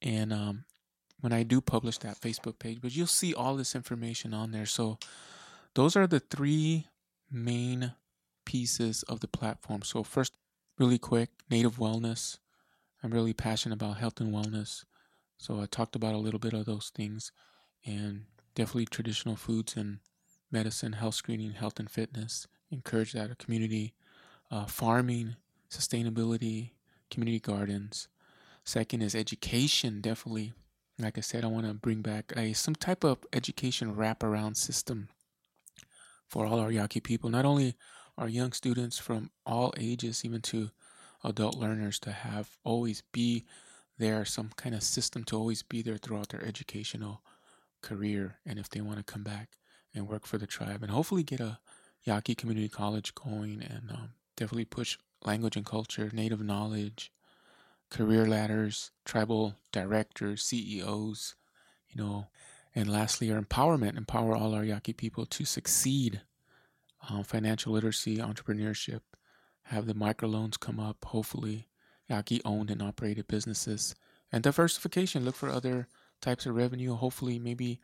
and 0.02 0.32
um, 0.32 0.64
when 1.20 1.32
I 1.32 1.44
do 1.44 1.60
publish 1.60 1.98
that 1.98 2.20
Facebook 2.20 2.58
page. 2.58 2.80
But 2.82 2.94
you'll 2.94 3.06
see 3.06 3.32
all 3.32 3.56
this 3.56 3.74
information 3.74 4.34
on 4.34 4.50
there. 4.50 4.66
So 4.66 4.98
those 5.74 5.96
are 5.96 6.06
the 6.06 6.20
three 6.20 6.86
main 7.30 7.94
pieces 8.44 9.02
of 9.04 9.20
the 9.20 9.28
platform. 9.28 9.82
So 9.82 10.02
first, 10.02 10.34
really 10.78 10.98
quick, 10.98 11.30
native 11.50 11.76
wellness. 11.76 12.38
I'm 13.02 13.12
really 13.12 13.32
passionate 13.32 13.76
about 13.76 13.98
health 13.98 14.20
and 14.20 14.32
wellness. 14.34 14.84
So 15.38 15.60
I 15.60 15.66
talked 15.66 15.96
about 15.96 16.14
a 16.14 16.18
little 16.18 16.40
bit 16.40 16.52
of 16.52 16.66
those 16.66 16.90
things 16.94 17.32
and 17.86 18.24
definitely 18.54 18.86
traditional 18.86 19.36
foods 19.36 19.76
and 19.76 20.00
medicine, 20.50 20.94
health 20.94 21.14
screening, 21.14 21.52
health 21.52 21.78
and 21.78 21.90
fitness, 21.90 22.46
encourage 22.70 23.12
that 23.12 23.38
community, 23.38 23.94
uh, 24.50 24.66
farming, 24.66 25.36
sustainability, 25.70 26.70
community 27.10 27.40
gardens. 27.40 28.08
Second 28.64 29.02
is 29.02 29.14
education, 29.14 30.00
definitely. 30.00 30.52
Like 30.98 31.16
I 31.16 31.20
said, 31.20 31.44
I 31.44 31.48
want 31.48 31.66
to 31.66 31.74
bring 31.74 32.02
back 32.02 32.32
a 32.36 32.52
some 32.52 32.74
type 32.74 33.04
of 33.04 33.18
education 33.32 33.94
wraparound 33.94 34.56
system 34.56 35.08
for 36.26 36.44
all 36.44 36.58
our 36.58 36.70
Yaqui 36.70 37.00
people, 37.00 37.30
not 37.30 37.44
only 37.44 37.76
our 38.18 38.28
young 38.28 38.52
students 38.52 38.98
from 38.98 39.30
all 39.46 39.72
ages, 39.78 40.24
even 40.24 40.42
to 40.42 40.70
adult 41.24 41.56
learners, 41.56 41.98
to 42.00 42.10
have 42.10 42.58
always 42.64 43.02
be 43.12 43.46
there, 43.96 44.24
some 44.24 44.50
kind 44.56 44.74
of 44.74 44.82
system 44.82 45.24
to 45.24 45.36
always 45.36 45.62
be 45.62 45.82
there 45.82 45.96
throughout 45.96 46.28
their 46.28 46.44
educational 46.44 47.22
career. 47.80 48.38
And 48.44 48.58
if 48.58 48.68
they 48.68 48.80
want 48.80 48.98
to 48.98 49.04
come 49.04 49.22
back 49.22 49.56
and 49.98 50.08
work 50.08 50.26
for 50.26 50.38
the 50.38 50.46
tribe 50.46 50.82
and 50.82 50.90
hopefully 50.90 51.22
get 51.22 51.40
a 51.40 51.58
Yaqui 52.04 52.34
Community 52.34 52.68
College 52.68 53.14
going 53.14 53.62
and 53.62 53.90
um, 53.90 54.10
definitely 54.36 54.64
push 54.64 54.96
language 55.24 55.56
and 55.56 55.66
culture, 55.66 56.10
native 56.12 56.42
knowledge, 56.42 57.12
career 57.90 58.26
ladders, 58.26 58.92
tribal 59.04 59.56
directors, 59.72 60.42
CEOs, 60.42 61.34
you 61.90 62.02
know, 62.02 62.28
and 62.74 62.90
lastly, 62.90 63.32
our 63.32 63.40
empowerment, 63.40 63.96
empower 63.96 64.36
all 64.36 64.54
our 64.54 64.64
Yaqui 64.64 64.92
people 64.92 65.26
to 65.26 65.44
succeed. 65.44 66.20
Um, 67.08 67.24
financial 67.24 67.72
literacy, 67.72 68.18
entrepreneurship, 68.18 69.00
have 69.64 69.86
the 69.86 69.94
microloans 69.94 70.58
come 70.58 70.78
up, 70.78 71.04
hopefully, 71.06 71.68
Yaqui 72.08 72.40
owned 72.44 72.70
and 72.70 72.82
operated 72.82 73.26
businesses, 73.28 73.94
and 74.30 74.42
diversification. 74.42 75.24
Look 75.24 75.34
for 75.34 75.48
other 75.48 75.88
types 76.20 76.46
of 76.46 76.54
revenue. 76.54 76.94
Hopefully, 76.94 77.38
maybe 77.38 77.80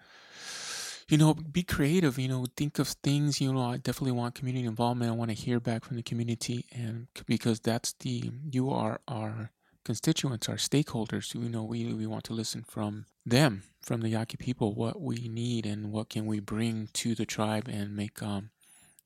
you 1.08 1.18
know, 1.18 1.34
be 1.34 1.62
creative, 1.62 2.18
you 2.18 2.28
know, 2.28 2.46
think 2.56 2.78
of 2.78 2.88
things, 2.88 3.40
you 3.40 3.52
know, 3.52 3.60
I 3.60 3.76
definitely 3.76 4.12
want 4.12 4.34
community 4.34 4.66
involvement. 4.66 5.10
I 5.10 5.14
want 5.14 5.30
to 5.30 5.36
hear 5.36 5.60
back 5.60 5.84
from 5.84 5.96
the 5.96 6.02
community 6.02 6.66
and 6.72 7.08
because 7.26 7.60
that's 7.60 7.92
the, 8.00 8.30
you 8.50 8.70
are 8.70 9.00
our 9.06 9.50
constituents, 9.84 10.48
our 10.48 10.56
stakeholders, 10.56 11.34
you 11.34 11.48
know, 11.48 11.62
we, 11.62 11.92
we 11.92 12.06
want 12.06 12.24
to 12.24 12.32
listen 12.32 12.64
from 12.66 13.06
them, 13.26 13.64
from 13.82 14.00
the 14.00 14.08
Yaqui 14.08 14.38
people, 14.38 14.74
what 14.74 15.00
we 15.00 15.28
need 15.28 15.66
and 15.66 15.92
what 15.92 16.08
can 16.08 16.26
we 16.26 16.40
bring 16.40 16.88
to 16.94 17.14
the 17.14 17.26
tribe 17.26 17.68
and 17.68 17.94
make, 17.94 18.22
um, 18.22 18.50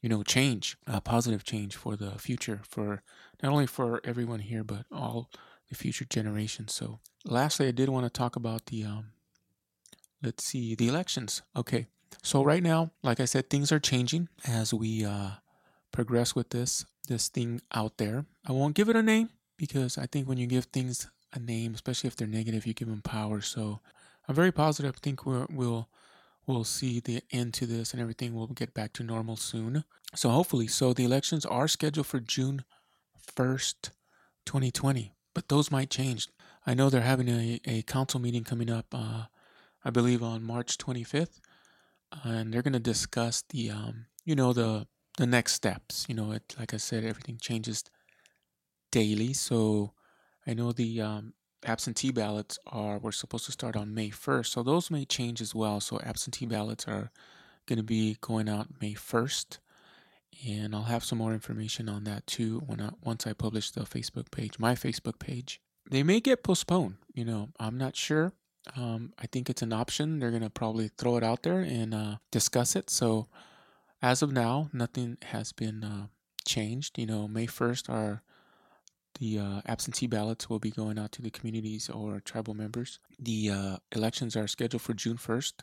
you 0.00 0.08
know, 0.08 0.22
change, 0.22 0.76
a 0.86 1.00
positive 1.00 1.42
change 1.42 1.74
for 1.74 1.96
the 1.96 2.12
future, 2.12 2.60
for 2.62 3.02
not 3.42 3.50
only 3.50 3.66
for 3.66 4.00
everyone 4.04 4.40
here, 4.40 4.62
but 4.62 4.86
all 4.92 5.28
the 5.68 5.74
future 5.74 6.04
generations. 6.04 6.72
So 6.72 7.00
lastly, 7.24 7.66
I 7.66 7.72
did 7.72 7.88
want 7.88 8.06
to 8.06 8.10
talk 8.10 8.36
about 8.36 8.66
the, 8.66 8.84
um, 8.84 9.06
let's 10.22 10.44
see 10.44 10.74
the 10.74 10.88
elections. 10.88 11.42
Okay 11.56 11.86
so 12.22 12.42
right 12.42 12.62
now 12.62 12.90
like 13.02 13.20
i 13.20 13.24
said 13.24 13.48
things 13.48 13.72
are 13.72 13.80
changing 13.80 14.28
as 14.46 14.72
we 14.72 15.04
uh, 15.04 15.30
progress 15.92 16.34
with 16.34 16.50
this 16.50 16.84
this 17.08 17.28
thing 17.28 17.62
out 17.72 17.96
there. 17.96 18.26
I 18.46 18.52
won't 18.52 18.74
give 18.74 18.90
it 18.90 18.96
a 18.96 19.02
name 19.02 19.30
because 19.56 19.96
i 19.96 20.06
think 20.06 20.28
when 20.28 20.38
you 20.38 20.46
give 20.46 20.66
things 20.66 21.10
a 21.32 21.38
name 21.38 21.74
especially 21.74 22.08
if 22.08 22.16
they're 22.16 22.28
negative 22.28 22.66
you 22.66 22.74
give 22.74 22.88
them 22.88 23.02
power. 23.02 23.40
So 23.40 23.80
i'm 24.28 24.34
very 24.34 24.52
positive. 24.52 24.94
I 24.96 25.00
think 25.00 25.24
we're, 25.24 25.46
we'll 25.50 25.88
we'll 26.46 26.64
see 26.64 27.00
the 27.00 27.22
end 27.30 27.54
to 27.54 27.66
this 27.66 27.92
and 27.92 28.00
everything 28.00 28.34
will 28.34 28.46
get 28.48 28.72
back 28.74 28.92
to 28.94 29.02
normal 29.02 29.36
soon. 29.36 29.84
So 30.14 30.30
hopefully 30.30 30.66
so 30.66 30.92
the 30.92 31.04
elections 31.04 31.46
are 31.46 31.68
scheduled 31.68 32.06
for 32.06 32.20
june 32.20 32.64
1st 33.36 33.90
2020 34.46 35.12
but 35.34 35.48
those 35.48 35.70
might 35.70 35.90
change. 35.90 36.28
I 36.66 36.74
know 36.74 36.90
they're 36.90 37.00
having 37.02 37.28
a, 37.28 37.60
a 37.64 37.82
council 37.82 38.20
meeting 38.20 38.44
coming 38.44 38.70
up 38.70 38.86
uh, 38.92 39.24
I 39.84 39.90
believe 39.90 40.22
on 40.22 40.42
March 40.42 40.78
25th, 40.78 41.40
and 42.24 42.52
they're 42.52 42.62
going 42.62 42.72
to 42.72 42.80
discuss 42.80 43.42
the, 43.50 43.70
um, 43.70 44.06
you 44.24 44.34
know, 44.34 44.52
the 44.52 44.86
the 45.18 45.26
next 45.26 45.52
steps. 45.52 46.06
You 46.08 46.14
know, 46.14 46.32
it 46.32 46.54
like 46.58 46.72
I 46.72 46.78
said, 46.78 47.04
everything 47.04 47.38
changes 47.40 47.84
daily. 48.90 49.32
So 49.34 49.92
I 50.46 50.54
know 50.54 50.72
the 50.72 51.00
um, 51.00 51.34
absentee 51.64 52.12
ballots 52.12 52.58
are 52.66 52.98
were 52.98 53.12
supposed 53.12 53.46
to 53.46 53.52
start 53.52 53.76
on 53.76 53.94
May 53.94 54.10
1st, 54.10 54.46
so 54.46 54.62
those 54.62 54.90
may 54.90 55.04
change 55.04 55.40
as 55.40 55.54
well. 55.54 55.80
So 55.80 56.00
absentee 56.00 56.46
ballots 56.46 56.86
are 56.88 57.10
going 57.66 57.76
to 57.78 57.82
be 57.82 58.16
going 58.20 58.48
out 58.48 58.80
May 58.80 58.94
1st, 58.94 59.58
and 60.48 60.74
I'll 60.74 60.84
have 60.84 61.04
some 61.04 61.18
more 61.18 61.32
information 61.32 61.88
on 61.88 62.04
that 62.04 62.26
too 62.26 62.62
when 62.66 62.80
I, 62.80 62.90
once 63.02 63.26
I 63.26 63.32
publish 63.32 63.70
the 63.70 63.82
Facebook 63.82 64.30
page, 64.30 64.58
my 64.58 64.74
Facebook 64.74 65.18
page. 65.18 65.60
They 65.90 66.02
may 66.02 66.20
get 66.20 66.44
postponed. 66.44 66.96
You 67.14 67.24
know, 67.24 67.48
I'm 67.58 67.78
not 67.78 67.96
sure. 67.96 68.32
Um, 68.76 69.12
I 69.18 69.26
think 69.26 69.48
it's 69.48 69.62
an 69.62 69.72
option. 69.72 70.18
They're 70.18 70.30
going 70.30 70.42
to 70.42 70.50
probably 70.50 70.88
throw 70.98 71.16
it 71.16 71.24
out 71.24 71.42
there 71.42 71.60
and 71.60 71.94
uh, 71.94 72.16
discuss 72.30 72.76
it. 72.76 72.90
So, 72.90 73.28
as 74.02 74.22
of 74.22 74.32
now, 74.32 74.68
nothing 74.72 75.18
has 75.22 75.52
been 75.52 75.82
uh, 75.82 76.06
changed. 76.44 76.98
You 76.98 77.06
know, 77.06 77.28
May 77.28 77.46
1st, 77.46 77.90
our 77.90 78.22
the 79.18 79.38
uh, 79.38 79.60
absentee 79.66 80.06
ballots 80.06 80.48
will 80.48 80.60
be 80.60 80.70
going 80.70 80.98
out 80.98 81.10
to 81.12 81.22
the 81.22 81.30
communities 81.30 81.90
or 81.90 82.20
tribal 82.20 82.54
members. 82.54 83.00
The 83.18 83.50
uh, 83.50 83.76
elections 83.90 84.36
are 84.36 84.46
scheduled 84.46 84.82
for 84.82 84.94
June 84.94 85.16
1st. 85.16 85.54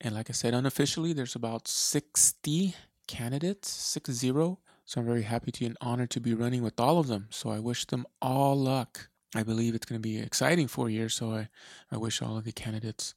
And 0.00 0.14
like 0.14 0.30
I 0.30 0.32
said, 0.32 0.54
unofficially, 0.54 1.12
there's 1.12 1.34
about 1.34 1.68
60 1.68 2.74
candidates, 3.06 3.68
six 3.68 4.10
zero. 4.10 4.60
So 4.86 5.00
I'm 5.00 5.06
very 5.06 5.22
happy 5.22 5.52
to 5.52 5.66
and 5.66 5.76
honored 5.80 6.10
to 6.10 6.20
be 6.20 6.32
running 6.32 6.62
with 6.62 6.80
all 6.80 6.98
of 6.98 7.08
them. 7.08 7.26
So 7.30 7.50
I 7.50 7.58
wish 7.58 7.84
them 7.86 8.06
all 8.22 8.56
luck. 8.56 9.09
I 9.34 9.42
believe 9.42 9.74
it's 9.74 9.86
going 9.86 10.00
to 10.00 10.08
be 10.08 10.18
exciting 10.18 10.68
four 10.68 10.90
years. 10.90 11.14
So 11.14 11.32
I, 11.32 11.48
I 11.90 11.96
wish 11.96 12.20
all 12.20 12.36
of 12.36 12.44
the 12.44 12.52
candidates 12.52 13.14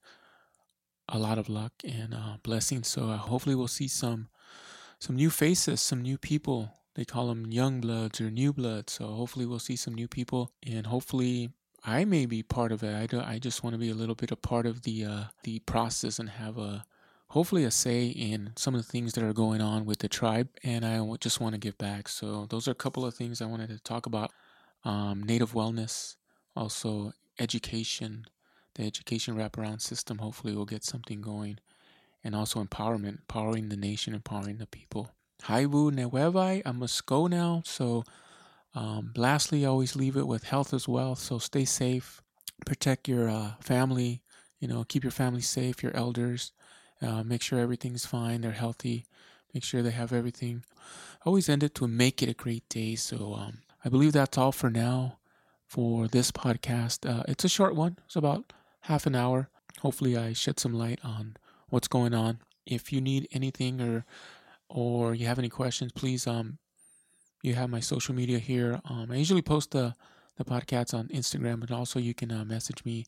a 1.09 1.17
lot 1.17 1.37
of 1.37 1.49
luck 1.49 1.73
and 1.83 2.13
uh, 2.13 2.37
blessings. 2.43 2.87
So 2.87 3.09
uh, 3.09 3.17
hopefully 3.17 3.55
we'll 3.55 3.67
see 3.67 3.87
some 3.87 4.29
some 4.99 5.15
new 5.17 5.29
faces, 5.29 5.81
some 5.81 6.01
new 6.01 6.17
people. 6.17 6.71
They 6.95 7.03
call 7.03 7.27
them 7.27 7.51
young 7.51 7.81
bloods 7.81 8.21
or 8.21 8.31
new 8.31 8.53
bloods. 8.53 8.93
So 8.93 9.07
hopefully 9.07 9.45
we'll 9.45 9.59
see 9.59 9.75
some 9.75 9.93
new 9.93 10.07
people, 10.07 10.51
and 10.65 10.87
hopefully 10.87 11.49
I 11.83 12.05
may 12.05 12.25
be 12.25 12.43
part 12.43 12.71
of 12.71 12.83
it. 12.83 12.95
I 12.95 13.07
do, 13.07 13.19
I 13.19 13.39
just 13.39 13.63
want 13.63 13.73
to 13.73 13.79
be 13.79 13.89
a 13.89 13.95
little 13.95 14.15
bit 14.15 14.31
a 14.31 14.37
part 14.37 14.65
of 14.65 14.83
the 14.83 15.03
uh, 15.03 15.23
the 15.43 15.59
process 15.59 16.19
and 16.19 16.29
have 16.29 16.57
a 16.57 16.85
hopefully 17.29 17.65
a 17.65 17.71
say 17.71 18.05
in 18.05 18.53
some 18.55 18.75
of 18.75 18.85
the 18.85 18.89
things 18.89 19.13
that 19.13 19.23
are 19.23 19.33
going 19.33 19.59
on 19.59 19.85
with 19.85 19.99
the 19.99 20.07
tribe. 20.07 20.49
And 20.63 20.85
I 20.85 21.03
just 21.19 21.41
want 21.41 21.53
to 21.53 21.59
give 21.59 21.77
back. 21.77 22.07
So 22.07 22.45
those 22.49 22.67
are 22.67 22.71
a 22.71 22.75
couple 22.75 23.05
of 23.05 23.15
things 23.15 23.41
I 23.41 23.45
wanted 23.47 23.69
to 23.69 23.79
talk 23.79 24.05
about 24.05 24.31
um, 24.85 25.23
native 25.23 25.53
wellness, 25.53 26.15
also 26.55 27.13
education, 27.39 28.25
the 28.75 28.85
education 28.85 29.35
wraparound 29.35 29.81
system. 29.81 30.19
Hopefully, 30.19 30.55
we'll 30.55 30.65
get 30.65 30.83
something 30.83 31.21
going, 31.21 31.59
and 32.23 32.35
also 32.35 32.63
empowerment, 32.63 33.19
empowering 33.19 33.69
the 33.69 33.77
nation, 33.77 34.13
empowering 34.13 34.57
the 34.57 34.67
people. 34.67 35.11
Haibu 35.43 35.91
Newevai, 35.91 36.61
I 36.65 36.71
must 36.71 37.05
go 37.05 37.27
now. 37.27 37.63
So, 37.65 38.03
um, 38.75 39.13
lastly, 39.15 39.65
always 39.65 39.95
leave 39.95 40.17
it 40.17 40.27
with 40.27 40.45
health 40.45 40.73
as 40.73 40.87
well. 40.87 41.15
So, 41.15 41.39
stay 41.39 41.65
safe, 41.65 42.21
protect 42.65 43.07
your 43.07 43.29
uh, 43.29 43.53
family, 43.61 44.21
you 44.59 44.67
know, 44.67 44.83
keep 44.83 45.03
your 45.03 45.11
family 45.11 45.41
safe, 45.41 45.83
your 45.83 45.95
elders, 45.95 46.51
uh, 47.01 47.23
make 47.23 47.41
sure 47.41 47.59
everything's 47.59 48.05
fine, 48.05 48.41
they're 48.41 48.51
healthy, 48.51 49.05
make 49.53 49.63
sure 49.63 49.81
they 49.83 49.91
have 49.91 50.13
everything. 50.13 50.63
I 51.25 51.25
Always 51.27 51.49
end 51.49 51.63
it 51.63 51.75
to 51.75 51.87
make 51.87 52.23
it 52.23 52.29
a 52.29 52.33
great 52.33 52.67
day. 52.69 52.95
So, 52.95 53.35
um, 53.35 53.62
I 53.85 53.89
believe 53.89 54.13
that's 54.13 54.37
all 54.37 54.51
for 54.51 54.69
now 54.69 55.17
for 55.67 56.07
this 56.07 56.31
podcast. 56.31 57.09
Uh, 57.09 57.23
it's 57.27 57.43
a 57.43 57.49
short 57.49 57.75
one, 57.75 57.97
it's 58.05 58.15
about 58.15 58.53
half 58.81 59.05
an 59.05 59.15
hour. 59.15 59.49
Hopefully, 59.81 60.15
I 60.15 60.33
shed 60.33 60.59
some 60.59 60.73
light 60.73 60.99
on 61.03 61.35
what's 61.69 61.87
going 61.87 62.13
on. 62.13 62.39
If 62.65 62.93
you 62.93 63.01
need 63.01 63.27
anything 63.33 63.81
or 63.81 64.05
or 64.69 65.13
you 65.13 65.25
have 65.27 65.39
any 65.39 65.49
questions, 65.49 65.91
please 65.91 66.25
um 66.27 66.57
you 67.41 67.55
have 67.55 67.69
my 67.69 67.81
social 67.81 68.15
media 68.15 68.39
here. 68.39 68.79
Um, 68.89 69.11
I 69.11 69.15
usually 69.15 69.41
post 69.41 69.71
the 69.71 69.95
the 70.37 70.45
podcasts 70.45 70.93
on 70.93 71.09
Instagram, 71.09 71.59
but 71.59 71.71
also 71.71 71.99
you 71.99 72.13
can 72.13 72.31
uh, 72.31 72.45
message 72.45 72.85
me 72.85 73.05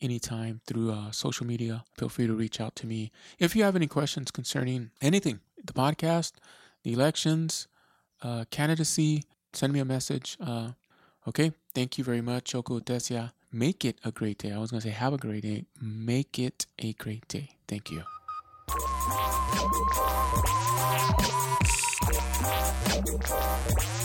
anytime 0.00 0.60
through 0.66 0.92
uh, 0.92 1.10
social 1.12 1.46
media. 1.46 1.84
Feel 1.96 2.08
free 2.08 2.26
to 2.26 2.34
reach 2.34 2.60
out 2.60 2.74
to 2.76 2.86
me 2.86 3.12
if 3.38 3.54
you 3.54 3.62
have 3.62 3.76
any 3.76 3.86
questions 3.86 4.30
concerning 4.30 4.90
anything 5.00 5.40
the 5.64 5.72
podcast, 5.72 6.32
the 6.82 6.92
elections, 6.92 7.68
uh, 8.22 8.44
candidacy, 8.50 9.24
send 9.52 9.72
me 9.72 9.80
a 9.80 9.84
message. 9.84 10.36
Uh, 10.40 10.72
okay. 11.26 11.52
Thank 11.74 11.98
you 11.98 12.04
very 12.04 12.20
much, 12.20 12.44
Choco 12.44 12.80
Tesia. 12.80 13.32
Make 13.52 13.84
it 13.84 13.98
a 14.04 14.12
great 14.12 14.38
day. 14.38 14.52
I 14.52 14.58
was 14.58 14.70
going 14.70 14.80
to 14.82 14.88
say 14.88 14.92
have 14.92 15.12
a 15.12 15.18
great 15.18 15.42
day. 15.42 15.64
Make 15.80 16.38
it 16.38 16.66
a 16.78 16.92
great 16.94 17.26
day. 17.28 17.50
Thank 17.66 17.90
you. 17.90 18.02
Thank 22.88 23.82
you. 23.82 23.97